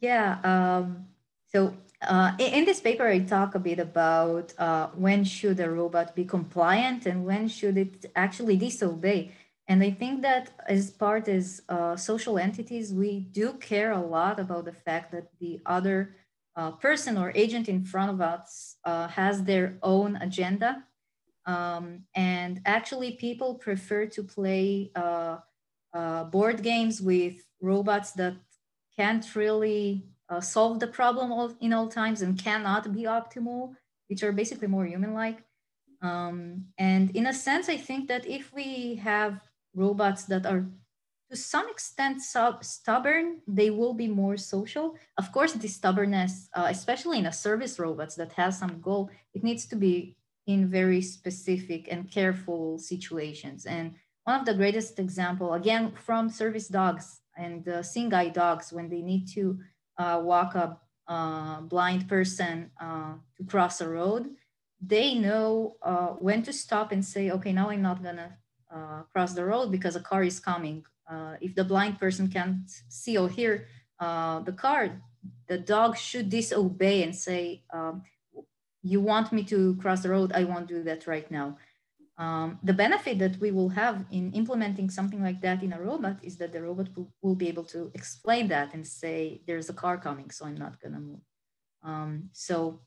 Yeah. 0.00 0.38
Um, 0.42 1.06
so 1.46 1.74
uh, 2.02 2.32
in, 2.38 2.64
this 2.64 2.80
paper, 2.80 3.06
I 3.06 3.20
talk 3.20 3.54
a 3.54 3.58
bit 3.58 3.78
about 3.78 4.54
uh, 4.58 4.88
when 4.94 5.24
should 5.24 5.60
a 5.60 5.70
robot 5.70 6.16
be 6.16 6.24
compliant 6.24 7.06
and 7.06 7.26
when 7.26 7.48
should 7.48 7.76
it 7.76 8.06
actually 8.16 8.56
disobey. 8.56 9.32
And 9.68 9.82
I 9.82 9.90
think 9.90 10.22
that 10.22 10.50
as 10.66 10.90
part 10.90 11.28
as 11.28 11.62
uh, 11.68 11.96
social 11.96 12.38
entities, 12.38 12.92
we 12.92 13.20
do 13.20 13.52
care 13.54 13.92
a 13.92 14.00
lot 14.00 14.40
about 14.40 14.64
the 14.64 14.72
fact 14.72 15.12
that 15.12 15.28
the 15.38 15.60
other 15.66 16.16
uh, 16.56 16.72
person 16.72 17.16
or 17.16 17.30
agent 17.34 17.68
in 17.68 17.84
front 17.84 18.10
of 18.10 18.20
us 18.20 18.76
uh, 18.84 19.06
has 19.08 19.44
their 19.44 19.78
own 19.82 20.16
agenda. 20.16 20.82
Um, 21.46 22.04
and 22.14 22.60
actually, 22.64 23.12
people 23.12 23.54
prefer 23.54 24.06
to 24.06 24.22
play 24.22 24.90
uh, 24.96 25.38
board 26.24 26.62
games 26.62 27.00
with 27.00 27.34
robots 27.60 28.12
that 28.12 28.34
can't 29.00 29.34
really 29.34 30.04
uh, 30.28 30.42
solve 30.54 30.78
the 30.78 30.86
problem 30.98 31.32
all, 31.32 31.50
in 31.60 31.72
all 31.72 31.88
times 31.88 32.20
and 32.22 32.42
cannot 32.46 32.92
be 32.92 33.04
optimal, 33.18 33.74
which 34.08 34.22
are 34.22 34.32
basically 34.40 34.68
more 34.68 34.86
human 34.86 35.14
like. 35.14 35.38
Um, 36.02 36.66
and 36.76 37.10
in 37.18 37.26
a 37.26 37.32
sense, 37.32 37.66
I 37.68 37.78
think 37.78 38.08
that 38.08 38.26
if 38.26 38.52
we 38.52 38.96
have 38.96 39.40
robots 39.74 40.24
that 40.24 40.44
are 40.44 40.62
to 41.30 41.36
some 41.36 41.68
extent 41.70 42.20
sub- 42.20 42.64
stubborn, 42.64 43.26
they 43.46 43.70
will 43.70 43.94
be 43.94 44.08
more 44.08 44.36
social. 44.36 44.86
Of 45.16 45.26
course, 45.32 45.52
the 45.52 45.68
stubbornness, 45.68 46.34
uh, 46.58 46.66
especially 46.68 47.18
in 47.20 47.26
a 47.26 47.32
service 47.46 47.78
robots 47.78 48.16
that 48.16 48.32
has 48.32 48.58
some 48.58 48.80
goal, 48.80 49.10
it 49.32 49.42
needs 49.44 49.64
to 49.66 49.76
be 49.76 50.16
in 50.46 50.68
very 50.68 51.00
specific 51.00 51.82
and 51.92 52.10
careful 52.10 52.78
situations. 52.78 53.64
And 53.64 53.94
one 54.24 54.40
of 54.40 54.46
the 54.46 54.58
greatest 54.60 54.98
example, 54.98 55.54
again, 55.54 55.92
from 56.06 56.28
service 56.28 56.68
dogs 56.68 57.20
and 57.40 57.66
uh, 57.68 57.82
seeing 57.82 58.12
eye 58.12 58.28
dogs, 58.28 58.72
when 58.72 58.88
they 58.88 59.00
need 59.00 59.26
to 59.34 59.58
uh, 59.98 60.20
walk 60.22 60.54
a 60.54 60.78
uh, 61.08 61.60
blind 61.62 62.08
person 62.08 62.70
uh, 62.80 63.14
to 63.36 63.44
cross 63.44 63.80
a 63.80 63.88
road, 63.88 64.30
they 64.80 65.14
know 65.14 65.74
uh, 65.82 66.10
when 66.26 66.42
to 66.42 66.52
stop 66.52 66.92
and 66.92 67.04
say, 67.04 67.30
okay, 67.30 67.52
now 67.52 67.70
I'm 67.70 67.82
not 67.82 68.02
gonna 68.02 68.36
uh, 68.74 69.02
cross 69.12 69.32
the 69.32 69.44
road 69.44 69.70
because 69.72 69.96
a 69.96 70.00
car 70.00 70.22
is 70.22 70.38
coming 70.40 70.84
if 71.40 71.56
the 71.56 71.64
blind 71.64 71.98
person 71.98 72.28
can't 72.28 72.70
see 72.88 73.18
or 73.18 73.28
hear 73.28 73.66
the 73.98 74.54
car, 74.56 75.02
the 75.48 75.58
dog 75.58 75.96
should 75.96 76.30
disobey 76.30 77.02
and 77.02 77.14
say, 77.16 77.64
um, 77.72 78.04
you 78.82 79.00
want 79.00 79.32
me 79.32 79.42
to 79.44 79.76
cross 79.82 80.02
the 80.02 80.10
road, 80.10 80.32
I 80.32 80.44
won't 80.44 80.68
do 80.68 80.84
that 80.84 81.08
right 81.08 81.28
now. 81.30 81.58
Um, 82.20 82.58
the 82.62 82.74
benefit 82.74 83.18
that 83.20 83.40
we 83.40 83.50
will 83.50 83.70
have 83.70 84.04
in 84.10 84.30
implementing 84.32 84.90
something 84.90 85.22
like 85.22 85.40
that 85.40 85.62
in 85.62 85.72
a 85.72 85.80
robot 85.80 86.16
is 86.22 86.36
that 86.36 86.52
the 86.52 86.60
robot 86.60 86.88
will, 86.94 87.10
will 87.22 87.34
be 87.34 87.48
able 87.48 87.64
to 87.72 87.90
explain 87.94 88.46
that 88.48 88.74
and 88.74 88.86
say, 88.86 89.40
there's 89.46 89.70
a 89.70 89.72
car 89.72 89.96
coming, 89.96 90.30
so 90.30 90.44
I'm 90.44 90.58
not 90.58 90.78
gonna 90.82 91.00
move. 91.00 91.24
Um, 91.82 92.28
so 92.34 92.82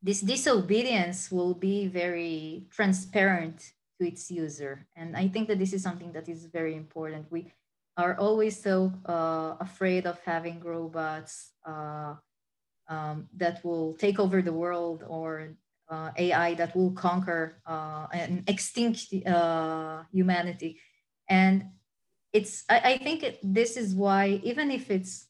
this 0.00 0.20
disobedience 0.20 1.32
will 1.32 1.52
be 1.52 1.88
very 1.88 2.68
transparent 2.70 3.72
to 4.00 4.06
its 4.06 4.30
user. 4.30 4.86
And 4.94 5.16
I 5.16 5.26
think 5.26 5.48
that 5.48 5.58
this 5.58 5.72
is 5.72 5.82
something 5.82 6.12
that 6.12 6.28
is 6.28 6.46
very 6.46 6.76
important. 6.76 7.26
We 7.28 7.52
are 7.96 8.16
always 8.18 8.62
so 8.62 8.92
uh, 9.04 9.56
afraid 9.58 10.06
of 10.06 10.20
having 10.24 10.60
robots 10.60 11.50
uh, 11.66 12.14
um, 12.88 13.26
that 13.36 13.64
will 13.64 13.94
take 13.94 14.20
over 14.20 14.42
the 14.42 14.52
world 14.52 15.02
or 15.08 15.56
uh, 15.90 16.10
AI 16.16 16.54
that 16.54 16.74
will 16.76 16.92
conquer 16.92 17.60
uh, 17.66 18.06
and 18.12 18.48
extinct 18.48 19.12
uh, 19.26 20.02
humanity. 20.12 20.80
And 21.28 21.66
it's, 22.32 22.64
I, 22.68 22.78
I 22.92 22.98
think 22.98 23.22
it, 23.22 23.38
this 23.42 23.76
is 23.76 23.94
why, 23.94 24.40
even 24.44 24.70
if 24.70 24.90
it's 24.90 25.26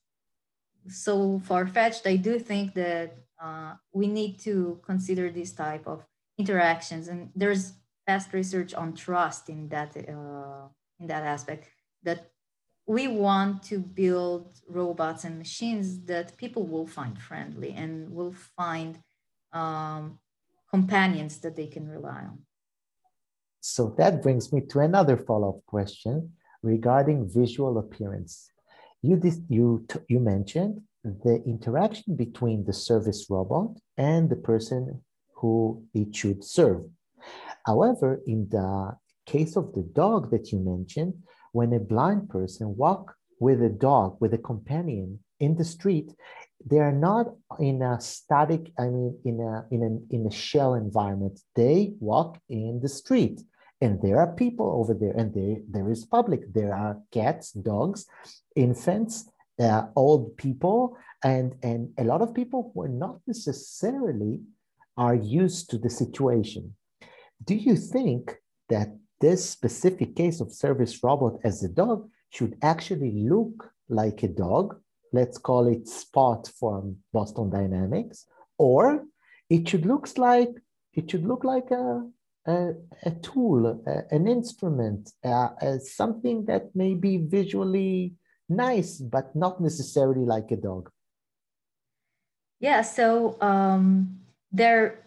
so 0.88 1.40
far 1.44 1.66
fetched, 1.66 2.06
I 2.06 2.16
do 2.16 2.38
think 2.38 2.74
that 2.74 3.16
uh, 3.42 3.74
we 3.92 4.06
need 4.06 4.38
to 4.40 4.80
consider 4.84 5.30
this 5.30 5.52
type 5.52 5.86
of 5.86 6.04
interactions. 6.38 7.08
And 7.08 7.30
there's 7.34 7.72
past 8.06 8.32
research 8.32 8.74
on 8.74 8.94
trust 8.94 9.48
in 9.48 9.68
that 9.68 9.96
uh, 9.96 10.68
in 10.98 11.06
that 11.06 11.24
aspect 11.24 11.68
that 12.02 12.30
we 12.86 13.06
want 13.08 13.62
to 13.62 13.78
build 13.78 14.58
robots 14.68 15.24
and 15.24 15.38
machines 15.38 16.04
that 16.06 16.36
people 16.36 16.66
will 16.66 16.86
find 16.86 17.18
friendly 17.18 17.72
and 17.72 18.10
will 18.10 18.34
find 18.56 18.98
um, 19.52 20.18
companions 20.70 21.38
that 21.38 21.56
they 21.56 21.66
can 21.66 21.86
rely 21.88 22.22
on. 22.30 22.38
So 23.60 23.94
that 23.98 24.22
brings 24.22 24.52
me 24.52 24.62
to 24.70 24.80
another 24.80 25.16
follow-up 25.16 25.66
question 25.66 26.32
regarding 26.62 27.28
visual 27.28 27.78
appearance. 27.78 28.50
You, 29.02 29.20
you, 29.48 29.86
you 30.08 30.20
mentioned 30.20 30.82
the 31.02 31.42
interaction 31.46 32.16
between 32.16 32.64
the 32.64 32.72
service 32.72 33.26
robot 33.28 33.78
and 33.96 34.28
the 34.30 34.36
person 34.36 35.02
who 35.34 35.84
it 35.94 36.14
should 36.14 36.44
serve. 36.44 36.82
However, 37.66 38.20
in 38.26 38.48
the 38.50 38.96
case 39.26 39.56
of 39.56 39.72
the 39.74 39.82
dog 39.82 40.30
that 40.30 40.52
you 40.52 40.58
mentioned, 40.58 41.14
when 41.52 41.72
a 41.72 41.80
blind 41.80 42.28
person 42.28 42.76
walk 42.76 43.14
with 43.40 43.62
a 43.62 43.68
dog, 43.68 44.18
with 44.20 44.34
a 44.34 44.38
companion 44.38 45.20
in 45.38 45.56
the 45.56 45.64
street, 45.64 46.12
they 46.64 46.78
are 46.78 46.92
not 46.92 47.34
in 47.58 47.82
a 47.82 48.00
static, 48.00 48.70
I 48.78 48.84
mean, 48.84 49.18
in 49.24 49.40
a, 49.40 49.66
in 49.70 49.82
a, 49.82 50.14
in 50.14 50.26
a 50.26 50.30
shell 50.30 50.74
environment. 50.74 51.40
They 51.54 51.94
walk 52.00 52.38
in 52.48 52.80
the 52.82 52.88
street 52.88 53.40
And 53.80 54.00
there 54.02 54.18
are 54.18 54.32
people 54.34 54.70
over 54.78 54.94
there, 54.94 55.14
and 55.16 55.32
there, 55.32 55.56
there 55.68 55.90
is 55.90 56.04
public. 56.04 56.52
There 56.52 56.74
are 56.74 56.98
cats, 57.12 57.52
dogs, 57.52 58.06
infants, 58.54 59.30
uh, 59.58 59.86
old 59.96 60.36
people, 60.36 60.96
and, 61.24 61.54
and 61.62 61.90
a 61.98 62.04
lot 62.04 62.20
of 62.20 62.34
people 62.34 62.70
who 62.74 62.82
are 62.82 62.88
not 62.88 63.20
necessarily 63.26 64.40
are 64.96 65.14
used 65.14 65.70
to 65.70 65.78
the 65.78 65.88
situation. 65.88 66.74
Do 67.42 67.54
you 67.54 67.76
think 67.76 68.36
that 68.68 68.88
this 69.20 69.48
specific 69.48 70.14
case 70.14 70.40
of 70.40 70.52
service 70.52 71.02
robot 71.02 71.40
as 71.42 71.62
a 71.62 71.68
dog 71.68 72.08
should 72.30 72.56
actually 72.62 73.12
look 73.12 73.72
like 73.88 74.22
a 74.22 74.28
dog? 74.28 74.78
Let's 75.12 75.38
call 75.38 75.66
it 75.66 75.88
Spot 75.88 76.50
from 76.58 76.98
Boston 77.12 77.50
Dynamics, 77.50 78.26
or 78.58 79.04
it 79.48 79.68
should 79.68 79.86
looks 79.86 80.18
like 80.18 80.50
it 80.94 81.10
should 81.10 81.26
look 81.26 81.44
like 81.44 81.70
a 81.70 82.08
a, 82.46 82.72
a 83.04 83.10
tool, 83.22 83.82
a, 83.86 84.14
an 84.14 84.26
instrument, 84.26 85.12
uh, 85.24 85.50
something 85.78 86.46
that 86.46 86.74
may 86.74 86.94
be 86.94 87.18
visually 87.18 88.14
nice, 88.48 88.96
but 88.98 89.34
not 89.36 89.60
necessarily 89.60 90.24
like 90.24 90.50
a 90.50 90.56
dog. 90.56 90.90
Yeah, 92.58 92.82
so 92.82 93.36
um, 93.40 94.20
there 94.52 94.84
are 94.84 94.98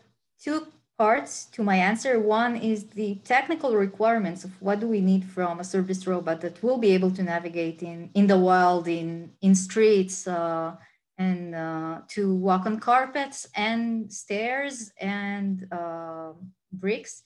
two 0.42 0.68
parts 0.97 1.45
to 1.45 1.63
my 1.63 1.75
answer. 1.75 2.19
One 2.19 2.56
is 2.56 2.86
the 2.89 3.15
technical 3.23 3.75
requirements 3.75 4.43
of 4.43 4.62
what 4.62 4.79
do 4.79 4.88
we 4.88 5.01
need 5.01 5.25
from 5.25 5.60
a 5.60 5.63
service 5.63 6.06
robot 6.06 6.41
that 6.41 6.62
will 6.62 6.77
be 6.77 6.91
able 6.93 7.12
to 7.12 7.23
navigate 7.23 7.82
in, 7.82 8.10
in 8.13 8.27
the 8.27 8.38
wild, 8.38 8.88
in, 8.88 9.32
in 9.41 9.56
streets, 9.56 10.27
uh, 10.27 10.75
and 11.17 11.56
uh, 11.56 12.01
to 12.10 12.34
walk 12.34 12.65
on 12.65 12.79
carpets 12.79 13.47
and 13.56 14.12
stairs 14.12 14.91
and 14.99 15.67
uh, 15.71 16.34
bricks. 16.71 17.23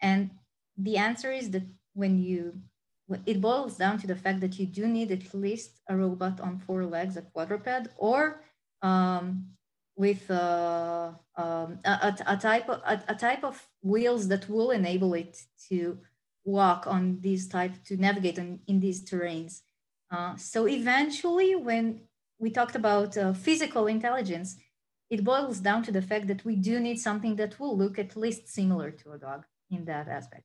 And 0.00 0.30
the 0.76 0.96
answer 0.96 1.30
is 1.30 1.50
that 1.50 1.66
when 1.94 2.18
you, 2.18 2.60
it 3.26 3.40
boils 3.40 3.76
down 3.76 3.98
to 3.98 4.06
the 4.06 4.16
fact 4.16 4.40
that 4.40 4.58
you 4.58 4.66
do 4.66 4.86
need 4.86 5.12
at 5.12 5.34
least 5.34 5.80
a 5.88 5.96
robot 5.96 6.40
on 6.40 6.58
four 6.58 6.84
legs, 6.84 7.16
a 7.16 7.22
quadruped, 7.22 7.88
or 7.96 8.42
um, 8.82 9.46
with 9.96 10.30
uh, 10.30 11.12
um, 11.36 11.78
a, 11.84 12.16
a, 12.26 12.36
type 12.36 12.68
of, 12.68 12.80
a, 12.86 13.02
a, 13.08 13.14
type 13.14 13.44
of 13.44 13.66
wheels 13.82 14.28
that 14.28 14.48
will 14.48 14.70
enable 14.70 15.14
it 15.14 15.36
to 15.68 15.98
walk 16.44 16.86
on 16.86 17.18
these 17.20 17.46
type, 17.48 17.72
to 17.84 17.96
navigate 17.96 18.38
in, 18.38 18.80
these 18.80 19.04
terrains. 19.04 19.60
Uh, 20.10 20.36
so 20.36 20.66
eventually, 20.66 21.54
when 21.54 22.00
we 22.38 22.50
talked 22.50 22.74
about 22.74 23.16
uh, 23.16 23.32
physical 23.32 23.86
intelligence, 23.86 24.56
it 25.10 25.24
boils 25.24 25.60
down 25.60 25.82
to 25.82 25.92
the 25.92 26.02
fact 26.02 26.26
that 26.26 26.44
we 26.44 26.56
do 26.56 26.80
need 26.80 26.98
something 26.98 27.36
that 27.36 27.60
will 27.60 27.76
look 27.76 27.98
at 27.98 28.16
least 28.16 28.48
similar 28.48 28.90
to 28.90 29.12
a 29.12 29.18
dog 29.18 29.44
in 29.70 29.84
that 29.84 30.08
aspect. 30.08 30.44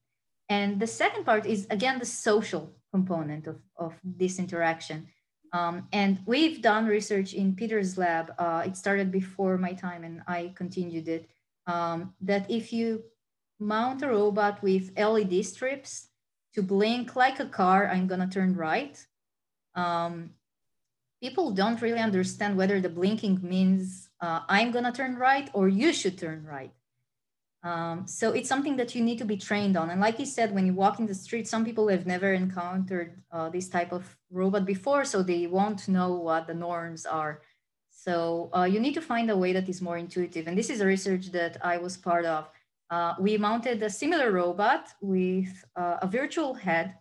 And 0.49 0.79
the 0.79 0.87
second 0.87 1.25
part 1.25 1.45
is, 1.45 1.67
again, 1.69 1.99
the 1.99 2.05
social 2.05 2.73
component 2.93 3.47
of, 3.47 3.59
of 3.77 3.93
this 4.03 4.39
interaction. 4.39 5.07
Um, 5.53 5.87
and 5.93 6.19
we've 6.25 6.61
done 6.61 6.85
research 6.85 7.33
in 7.33 7.55
Peter's 7.55 7.97
lab. 7.97 8.33
Uh, 8.37 8.63
it 8.65 8.75
started 8.75 9.11
before 9.11 9.57
my 9.57 9.73
time 9.73 10.03
and 10.03 10.21
I 10.27 10.51
continued 10.55 11.07
it. 11.07 11.29
Um, 11.65 12.13
that 12.21 12.49
if 12.49 12.71
you 12.71 13.03
mount 13.59 14.03
a 14.03 14.07
robot 14.07 14.61
with 14.61 14.97
LED 14.97 15.45
strips 15.45 16.07
to 16.53 16.61
blink 16.61 17.15
like 17.15 17.39
a 17.39 17.45
car, 17.45 17.87
I'm 17.87 18.07
gonna 18.07 18.27
turn 18.27 18.55
right. 18.55 18.97
Um, 19.75 20.31
people 21.21 21.51
don't 21.51 21.81
really 21.81 21.99
understand 21.99 22.57
whether 22.57 22.79
the 22.79 22.89
blinking 22.89 23.39
means 23.41 24.09
uh, 24.21 24.41
I'm 24.47 24.71
gonna 24.71 24.91
turn 24.91 25.15
right 25.15 25.49
or 25.53 25.67
you 25.67 25.93
should 25.93 26.17
turn 26.17 26.45
right. 26.45 26.71
Um, 27.63 28.07
so 28.07 28.31
it's 28.31 28.47
something 28.47 28.77
that 28.77 28.95
you 28.95 29.03
need 29.03 29.17
to 29.17 29.25
be 29.25 29.35
trained 29.35 29.75
on. 29.75 29.89
And 29.89 29.99
like 29.99 30.19
you 30.19 30.25
said, 30.25 30.53
when 30.53 30.65
you 30.65 30.73
walk 30.73 30.99
in 30.99 31.05
the 31.05 31.15
street, 31.15 31.47
some 31.47 31.65
people 31.65 31.87
have 31.87 32.05
never 32.05 32.33
encountered 32.33 33.21
uh, 33.31 33.49
this 33.49 33.67
type 33.67 33.91
of 33.91 34.15
robot 34.31 34.65
before, 34.65 35.03
so 35.05 35.23
they 35.23 35.47
won't 35.47 35.87
know 35.87 36.13
what 36.13 36.47
the 36.47 36.53
norms 36.53 37.05
are. 37.05 37.41
So 37.89 38.49
uh, 38.55 38.63
you 38.63 38.79
need 38.79 38.93
to 38.93 39.01
find 39.01 39.29
a 39.29 39.35
way 39.35 39.53
that 39.53 39.67
is 39.67 39.81
more 39.81 39.97
intuitive. 39.97 40.47
And 40.47 40.57
this 40.57 40.69
is 40.69 40.81
a 40.81 40.85
research 40.85 41.31
that 41.31 41.57
I 41.61 41.77
was 41.77 41.97
part 41.97 42.25
of. 42.25 42.47
Uh, 42.89 43.15
we 43.19 43.37
mounted 43.37 43.83
a 43.83 43.89
similar 43.89 44.31
robot 44.31 44.87
with 45.01 45.49
uh, 45.75 45.97
a 46.01 46.07
virtual 46.07 46.53
head, 46.53 46.95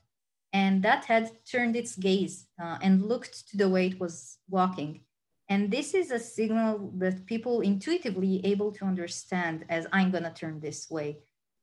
and 0.52 0.82
that 0.82 1.04
head 1.04 1.30
turned 1.48 1.76
its 1.76 1.94
gaze 1.96 2.46
uh, 2.60 2.78
and 2.82 3.04
looked 3.06 3.48
to 3.50 3.56
the 3.56 3.68
way 3.68 3.86
it 3.86 4.00
was 4.00 4.38
walking. 4.48 5.05
And 5.48 5.70
this 5.70 5.94
is 5.94 6.11
a 6.11 6.18
signal 6.18 6.90
that 6.96 7.26
people 7.26 7.61
intuitively 7.61 8.44
able 8.44 8.72
to 8.72 8.85
understand 8.85 9.64
as 9.68 9.87
I'm 9.92 10.11
gonna 10.11 10.32
turn 10.35 10.61
this 10.61 10.90
way. 10.90 11.18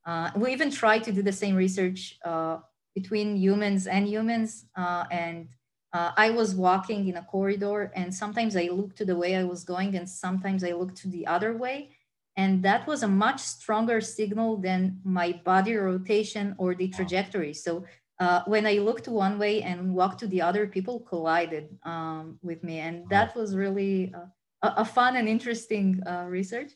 Uh, 0.05 0.31
we 0.35 0.51
even 0.51 0.71
try 0.71 0.99
to 0.99 1.11
do 1.11 1.21
the 1.21 1.31
same 1.31 1.55
research 1.55 2.17
uh, 2.23 2.57
between 2.95 3.35
humans 3.35 3.87
and 3.87 4.07
humans. 4.07 4.65
Uh, 4.75 5.05
and 5.11 5.49
uh, 5.93 6.11
I 6.17 6.31
was 6.31 6.55
walking 6.55 7.07
in 7.07 7.17
a 7.17 7.23
corridor 7.23 7.91
and 7.95 8.13
sometimes 8.13 8.55
I 8.55 8.69
looked 8.71 8.97
to 8.97 9.05
the 9.05 9.15
way 9.15 9.35
I 9.35 9.43
was 9.43 9.63
going 9.63 9.95
and 9.95 10.09
sometimes 10.09 10.63
I 10.63 10.71
looked 10.71 10.97
to 10.97 11.07
the 11.07 11.27
other 11.27 11.55
way. 11.55 11.91
And 12.35 12.63
that 12.63 12.87
was 12.87 13.03
a 13.03 13.07
much 13.07 13.39
stronger 13.39 14.01
signal 14.01 14.57
than 14.57 14.99
my 15.03 15.39
body 15.45 15.75
rotation 15.75 16.55
or 16.57 16.73
the 16.73 16.87
trajectory. 16.87 17.53
So 17.53 17.85
uh, 18.23 18.41
when 18.45 18.65
I 18.65 18.75
looked 18.87 19.07
one 19.09 19.35
way 19.37 19.61
and 19.69 19.93
walked 19.99 20.19
to 20.21 20.27
the 20.27 20.41
other, 20.41 20.63
people 20.65 20.97
collided 21.11 21.65
um, 21.83 22.39
with 22.41 22.63
me. 22.63 22.75
And 22.79 22.95
that 23.09 23.35
was 23.35 23.49
really 23.63 24.13
uh, 24.15 24.27
a, 24.67 24.81
a 24.83 24.85
fun 24.85 25.17
and 25.17 25.27
interesting 25.27 26.01
uh, 26.07 26.25
research. 26.37 26.71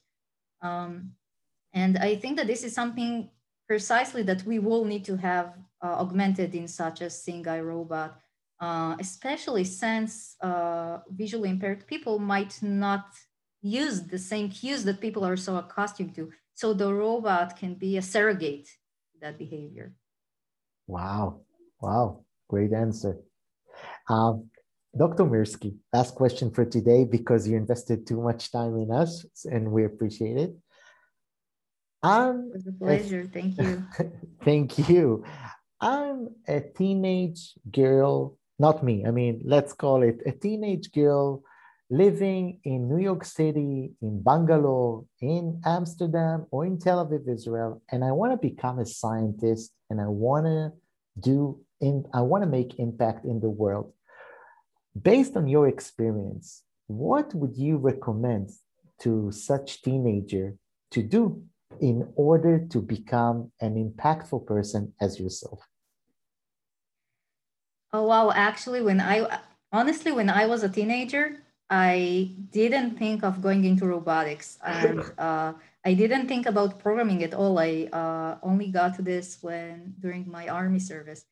Um, 0.61 0.91
and 1.73 1.93
I 2.09 2.15
think 2.21 2.33
that 2.37 2.47
this 2.47 2.63
is 2.67 2.73
something 2.73 3.29
precisely 3.71 4.23
that 4.23 4.43
we 4.43 4.59
will 4.59 4.83
need 4.83 5.05
to 5.05 5.15
have 5.15 5.47
uh, 5.81 5.95
augmented 6.03 6.51
in 6.53 6.67
such 6.67 6.99
a 7.01 7.09
seeing 7.09 7.47
eye 7.47 7.61
robot, 7.61 8.19
uh, 8.59 8.95
especially 8.99 9.63
since 9.63 10.35
uh, 10.41 10.97
visually 11.21 11.49
impaired 11.49 11.87
people 11.87 12.19
might 12.19 12.61
not 12.61 13.05
use 13.61 13.97
the 14.01 14.21
same 14.31 14.49
cues 14.49 14.83
that 14.83 14.99
people 14.99 15.23
are 15.25 15.37
so 15.37 15.55
accustomed 15.55 16.13
to. 16.15 16.23
So 16.55 16.73
the 16.73 16.91
robot 16.93 17.55
can 17.55 17.75
be 17.75 17.97
a 17.97 18.01
surrogate 18.01 18.67
to 19.11 19.17
that 19.21 19.37
behavior. 19.37 19.93
Wow. 20.87 21.41
Wow. 21.81 22.23
Great 22.49 22.73
answer. 22.73 23.19
Um, 24.09 24.49
Dr. 24.97 25.25
Mirsky, 25.25 25.75
last 25.93 26.15
question 26.15 26.49
for 26.49 26.65
today 26.65 27.03
because 27.03 27.47
you 27.47 27.57
invested 27.57 28.07
too 28.07 28.21
much 28.21 28.51
time 28.51 28.77
in 28.77 28.89
us 28.89 29.25
and 29.45 29.71
we 29.71 29.85
appreciate 29.85 30.37
it. 30.37 30.55
Um, 32.01 32.49
it 32.49 32.55
was 32.55 32.67
a 32.67 32.71
pleasure. 32.71 33.29
Thank 33.31 33.57
you. 33.57 33.83
thank 34.43 34.89
you. 34.89 35.23
I'm 35.81 36.29
a 36.47 36.61
teenage 36.61 37.53
girl, 37.69 38.37
not 38.57 38.83
me, 38.83 39.05
I 39.05 39.11
mean, 39.11 39.41
let's 39.45 39.73
call 39.73 40.01
it 40.01 40.21
a 40.25 40.31
teenage 40.31 40.91
girl 40.91 41.43
living 41.89 42.59
in 42.63 42.89
New 42.89 43.01
York 43.01 43.23
City, 43.23 43.93
in 44.01 44.21
Bangalore, 44.21 45.05
in 45.21 45.61
Amsterdam, 45.65 46.45
or 46.51 46.65
in 46.65 46.77
Tel 46.77 47.05
Aviv, 47.05 47.27
Israel, 47.27 47.81
and 47.91 48.03
I 48.03 48.11
want 48.11 48.33
to 48.33 48.49
become 48.49 48.79
a 48.79 48.85
scientist 48.85 49.71
and 49.89 50.01
I 50.01 50.07
want 50.07 50.45
to 50.45 50.73
do 51.19 51.59
in 51.79 52.05
I 52.13 52.21
want 52.21 52.43
to 52.43 52.49
make 52.49 52.79
impact 52.79 53.25
in 53.25 53.39
the 53.39 53.49
world. 53.49 53.93
Based 54.99 55.37
on 55.37 55.47
your 55.47 55.67
experience, 55.67 56.63
what 56.87 57.33
would 57.33 57.55
you 57.55 57.77
recommend 57.77 58.51
to 59.01 59.31
such 59.31 59.81
teenager 59.81 60.55
to 60.91 61.03
do 61.03 61.43
in 61.79 62.11
order 62.15 62.65
to 62.69 62.81
become 62.81 63.51
an 63.61 63.75
impactful 63.75 64.45
person 64.45 64.93
as 64.99 65.19
yourself? 65.19 65.59
Oh 67.93 68.03
wow, 68.03 68.31
actually 68.31 68.81
when 68.81 68.99
I 68.99 69.39
honestly 69.71 70.11
when 70.11 70.29
I 70.29 70.47
was 70.47 70.63
a 70.63 70.69
teenager, 70.69 71.37
I 71.69 72.31
didn't 72.51 72.97
think 72.97 73.23
of 73.23 73.41
going 73.41 73.65
into 73.65 73.85
robotics 73.85 74.57
and 74.65 75.03
uh, 75.17 75.53
I 75.85 75.93
didn't 75.93 76.27
think 76.27 76.45
about 76.45 76.79
programming 76.79 77.23
at 77.23 77.33
all. 77.33 77.59
I 77.59 77.89
uh, 77.91 78.37
only 78.43 78.67
got 78.67 78.95
to 78.95 79.01
this 79.01 79.37
when 79.41 79.95
during 79.99 80.29
my 80.29 80.47
army 80.47 80.79
service. 80.79 81.25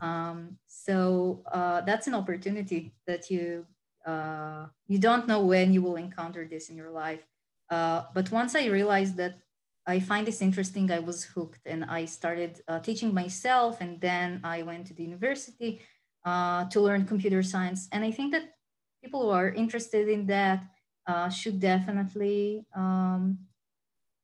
Um, 0.00 0.56
so 0.66 1.42
uh, 1.52 1.82
that's 1.82 2.06
an 2.06 2.14
opportunity 2.14 2.92
that 3.06 3.30
you 3.30 3.66
uh, 4.06 4.66
you 4.88 4.98
don't 4.98 5.28
know 5.28 5.44
when 5.44 5.72
you 5.74 5.82
will 5.82 5.96
encounter 5.96 6.46
this 6.48 6.70
in 6.70 6.76
your 6.76 6.90
life. 6.90 7.20
Uh, 7.68 8.04
but 8.14 8.30
once 8.32 8.54
I 8.54 8.66
realized 8.66 9.16
that 9.18 9.38
I 9.86 10.00
find 10.00 10.26
this 10.26 10.40
interesting, 10.40 10.90
I 10.90 11.00
was 11.00 11.24
hooked 11.24 11.66
and 11.66 11.84
I 11.84 12.06
started 12.06 12.62
uh, 12.66 12.80
teaching 12.80 13.12
myself. 13.12 13.80
And 13.80 14.00
then 14.00 14.40
I 14.42 14.62
went 14.62 14.86
to 14.86 14.94
the 14.94 15.02
university 15.02 15.82
to 16.24 16.80
learn 16.80 17.04
computer 17.04 17.42
science. 17.42 17.88
And 17.92 18.02
I 18.02 18.10
think 18.10 18.32
that 18.32 18.54
people 19.02 19.22
who 19.22 19.30
are 19.30 19.48
interested 19.48 20.08
in 20.08 20.26
that 20.26 20.64
uh, 21.06 21.28
should 21.28 21.60
definitely 21.60 22.64
um, 22.74 23.38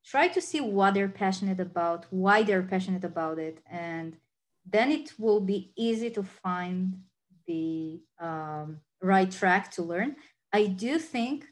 try 0.04 0.28
to 0.28 0.40
see 0.40 0.60
what 0.60 0.94
they're 0.94 1.08
passionate 1.08 1.60
about, 1.60 2.06
why 2.10 2.42
they're 2.42 2.62
passionate 2.62 3.04
about 3.04 3.38
it, 3.38 3.60
and 3.70 4.16
then 4.68 4.90
it 4.90 5.12
will 5.18 5.40
be 5.40 5.72
easy 5.76 6.10
to 6.10 6.22
find 6.22 6.94
the 7.46 8.00
um, 8.20 8.80
right 9.00 9.30
track 9.30 9.70
to 9.72 9.82
learn. 9.82 10.16
I 10.52 10.66
do 10.66 10.98
think 10.98 11.46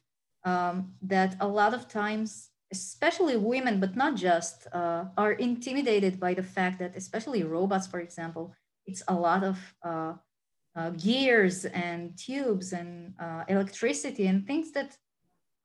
um, 0.45 0.95
that 1.03 1.37
a 1.41 1.49
lot 1.49 1.75
of 1.75 1.89
times, 1.89 2.51
especially 2.73 3.37
women, 3.37 3.81
but 3.81 3.97
not 3.97 4.17
just, 4.17 4.67
uh, 4.73 5.05
are 5.17 5.33
intimidated 5.33 6.21
by 6.21 6.35
the 6.35 6.43
fact 6.43 6.79
that, 6.81 6.97
especially 6.97 7.43
robots, 7.45 7.87
for 7.87 8.01
example, 8.01 8.55
it's 8.87 9.03
a 9.09 9.15
lot 9.15 9.43
of 9.45 9.75
uh, 9.83 10.15
uh, 10.77 10.91
gears 10.91 11.65
and 11.67 12.17
tubes 12.19 12.73
and 12.73 13.15
uh, 13.21 13.45
electricity 13.49 14.27
and 14.27 14.47
things 14.47 14.73
that 14.73 14.97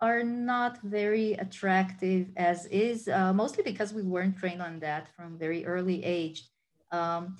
are 0.01 0.23
not 0.23 0.79
very 0.81 1.33
attractive 1.33 2.27
as 2.37 2.65
is, 2.67 3.07
uh, 3.07 3.33
mostly 3.33 3.63
because 3.63 3.93
we 3.93 4.01
weren't 4.01 4.37
trained 4.37 4.61
on 4.61 4.79
that 4.79 5.09
from 5.15 5.37
very 5.37 5.65
early 5.65 6.03
age. 6.03 6.43
Um, 6.91 7.35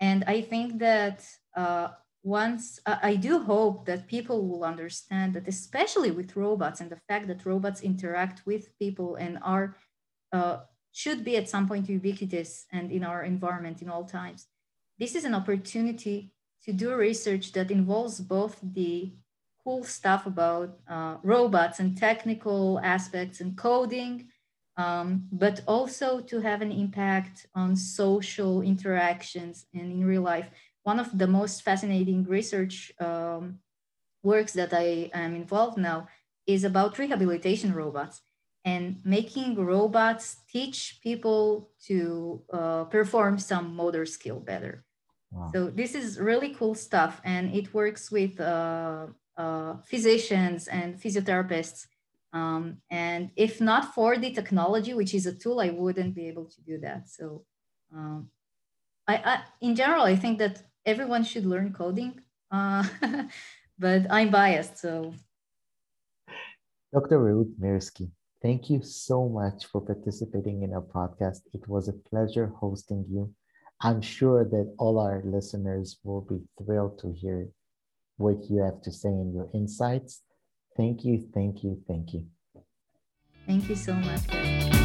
and 0.00 0.24
I 0.26 0.42
think 0.42 0.78
that 0.80 1.24
uh, 1.56 1.88
once 2.22 2.80
I 2.86 3.16
do 3.16 3.40
hope 3.40 3.86
that 3.86 4.06
people 4.06 4.46
will 4.46 4.64
understand 4.64 5.34
that, 5.34 5.48
especially 5.48 6.10
with 6.10 6.36
robots 6.36 6.80
and 6.80 6.90
the 6.90 7.00
fact 7.08 7.26
that 7.28 7.46
robots 7.46 7.80
interact 7.80 8.46
with 8.46 8.76
people 8.78 9.16
and 9.16 9.38
are 9.42 9.76
uh, 10.32 10.58
should 10.92 11.24
be 11.24 11.36
at 11.36 11.48
some 11.48 11.66
point 11.66 11.88
ubiquitous 11.88 12.66
and 12.70 12.92
in 12.92 13.04
our 13.04 13.22
environment 13.22 13.82
in 13.82 13.88
all 13.88 14.04
times. 14.04 14.46
This 14.98 15.14
is 15.14 15.24
an 15.24 15.34
opportunity 15.34 16.32
to 16.64 16.72
do 16.72 16.94
research 16.94 17.52
that 17.52 17.70
involves 17.70 18.20
both 18.20 18.58
the 18.62 19.12
cool 19.64 19.84
stuff 19.84 20.26
about 20.26 20.78
uh, 20.88 21.16
robots 21.22 21.80
and 21.80 21.96
technical 21.96 22.80
aspects 22.82 23.40
and 23.40 23.56
coding, 23.56 24.28
um, 24.76 25.26
but 25.30 25.60
also 25.66 26.20
to 26.20 26.40
have 26.40 26.62
an 26.62 26.72
impact 26.72 27.46
on 27.54 27.76
social 27.76 28.62
interactions 28.62 29.66
and 29.74 29.92
in 29.92 30.04
real 30.04 30.22
life. 30.22 30.50
One 30.82 30.98
of 30.98 31.16
the 31.16 31.26
most 31.26 31.62
fascinating 31.62 32.24
research 32.24 32.92
um, 33.00 33.58
works 34.22 34.52
that 34.52 34.72
I 34.72 35.10
am 35.14 35.34
involved 35.36 35.78
now 35.78 36.08
is 36.46 36.64
about 36.64 36.98
rehabilitation 36.98 37.72
robots 37.72 38.22
and 38.64 39.00
making 39.04 39.56
robots 39.56 40.36
teach 40.50 40.98
people 41.02 41.70
to 41.86 42.42
uh, 42.52 42.84
perform 42.84 43.38
some 43.38 43.74
motor 43.74 44.06
skill 44.06 44.40
better. 44.40 44.84
Wow. 45.32 45.50
So 45.54 45.70
this 45.70 45.94
is 45.94 46.18
really 46.20 46.54
cool 46.54 46.74
stuff, 46.74 47.20
and 47.24 47.54
it 47.54 47.72
works 47.72 48.10
with 48.10 48.38
uh, 48.38 49.06
uh, 49.36 49.76
physicians 49.84 50.68
and 50.68 51.00
physiotherapists. 51.00 51.86
Um, 52.34 52.78
and 52.90 53.30
if 53.36 53.60
not 53.60 53.94
for 53.94 54.16
the 54.18 54.32
technology, 54.32 54.94
which 54.94 55.14
is 55.14 55.26
a 55.26 55.34
tool, 55.34 55.60
I 55.60 55.70
wouldn't 55.70 56.14
be 56.14 56.28
able 56.28 56.46
to 56.46 56.60
do 56.62 56.78
that. 56.78 57.08
So, 57.08 57.44
um, 57.94 58.28
I, 59.06 59.16
I, 59.16 59.42
in 59.60 59.74
general, 59.74 60.04
I 60.04 60.16
think 60.16 60.38
that 60.38 60.62
everyone 60.86 61.24
should 61.24 61.46
learn 61.46 61.72
coding, 61.72 62.20
uh, 62.50 62.84
but 63.78 64.06
I'm 64.10 64.30
biased. 64.30 64.78
So, 64.78 65.14
Dr. 66.92 67.18
Reut 67.18 67.54
Mirsky, 67.58 68.10
thank 68.42 68.70
you 68.70 68.82
so 68.82 69.28
much 69.28 69.66
for 69.66 69.80
participating 69.80 70.62
in 70.62 70.72
our 70.74 70.82
podcast. 70.82 71.40
It 71.52 71.66
was 71.68 71.88
a 71.88 71.92
pleasure 71.92 72.52
hosting 72.60 73.04
you. 73.10 73.34
I'm 73.84 74.00
sure 74.00 74.44
that 74.44 74.74
all 74.78 75.00
our 75.00 75.22
listeners 75.24 75.98
will 76.04 76.20
be 76.20 76.40
thrilled 76.56 77.00
to 77.00 77.12
hear 77.12 77.48
what 78.16 78.48
you 78.48 78.62
have 78.62 78.80
to 78.82 78.92
say 78.92 79.08
and 79.08 79.34
your 79.34 79.48
insights. 79.52 80.22
Thank 80.76 81.04
you, 81.04 81.28
thank 81.34 81.64
you, 81.64 81.82
thank 81.88 82.14
you. 82.14 82.26
Thank 83.46 83.68
you 83.68 83.74
so 83.74 83.94
much. 83.94 84.81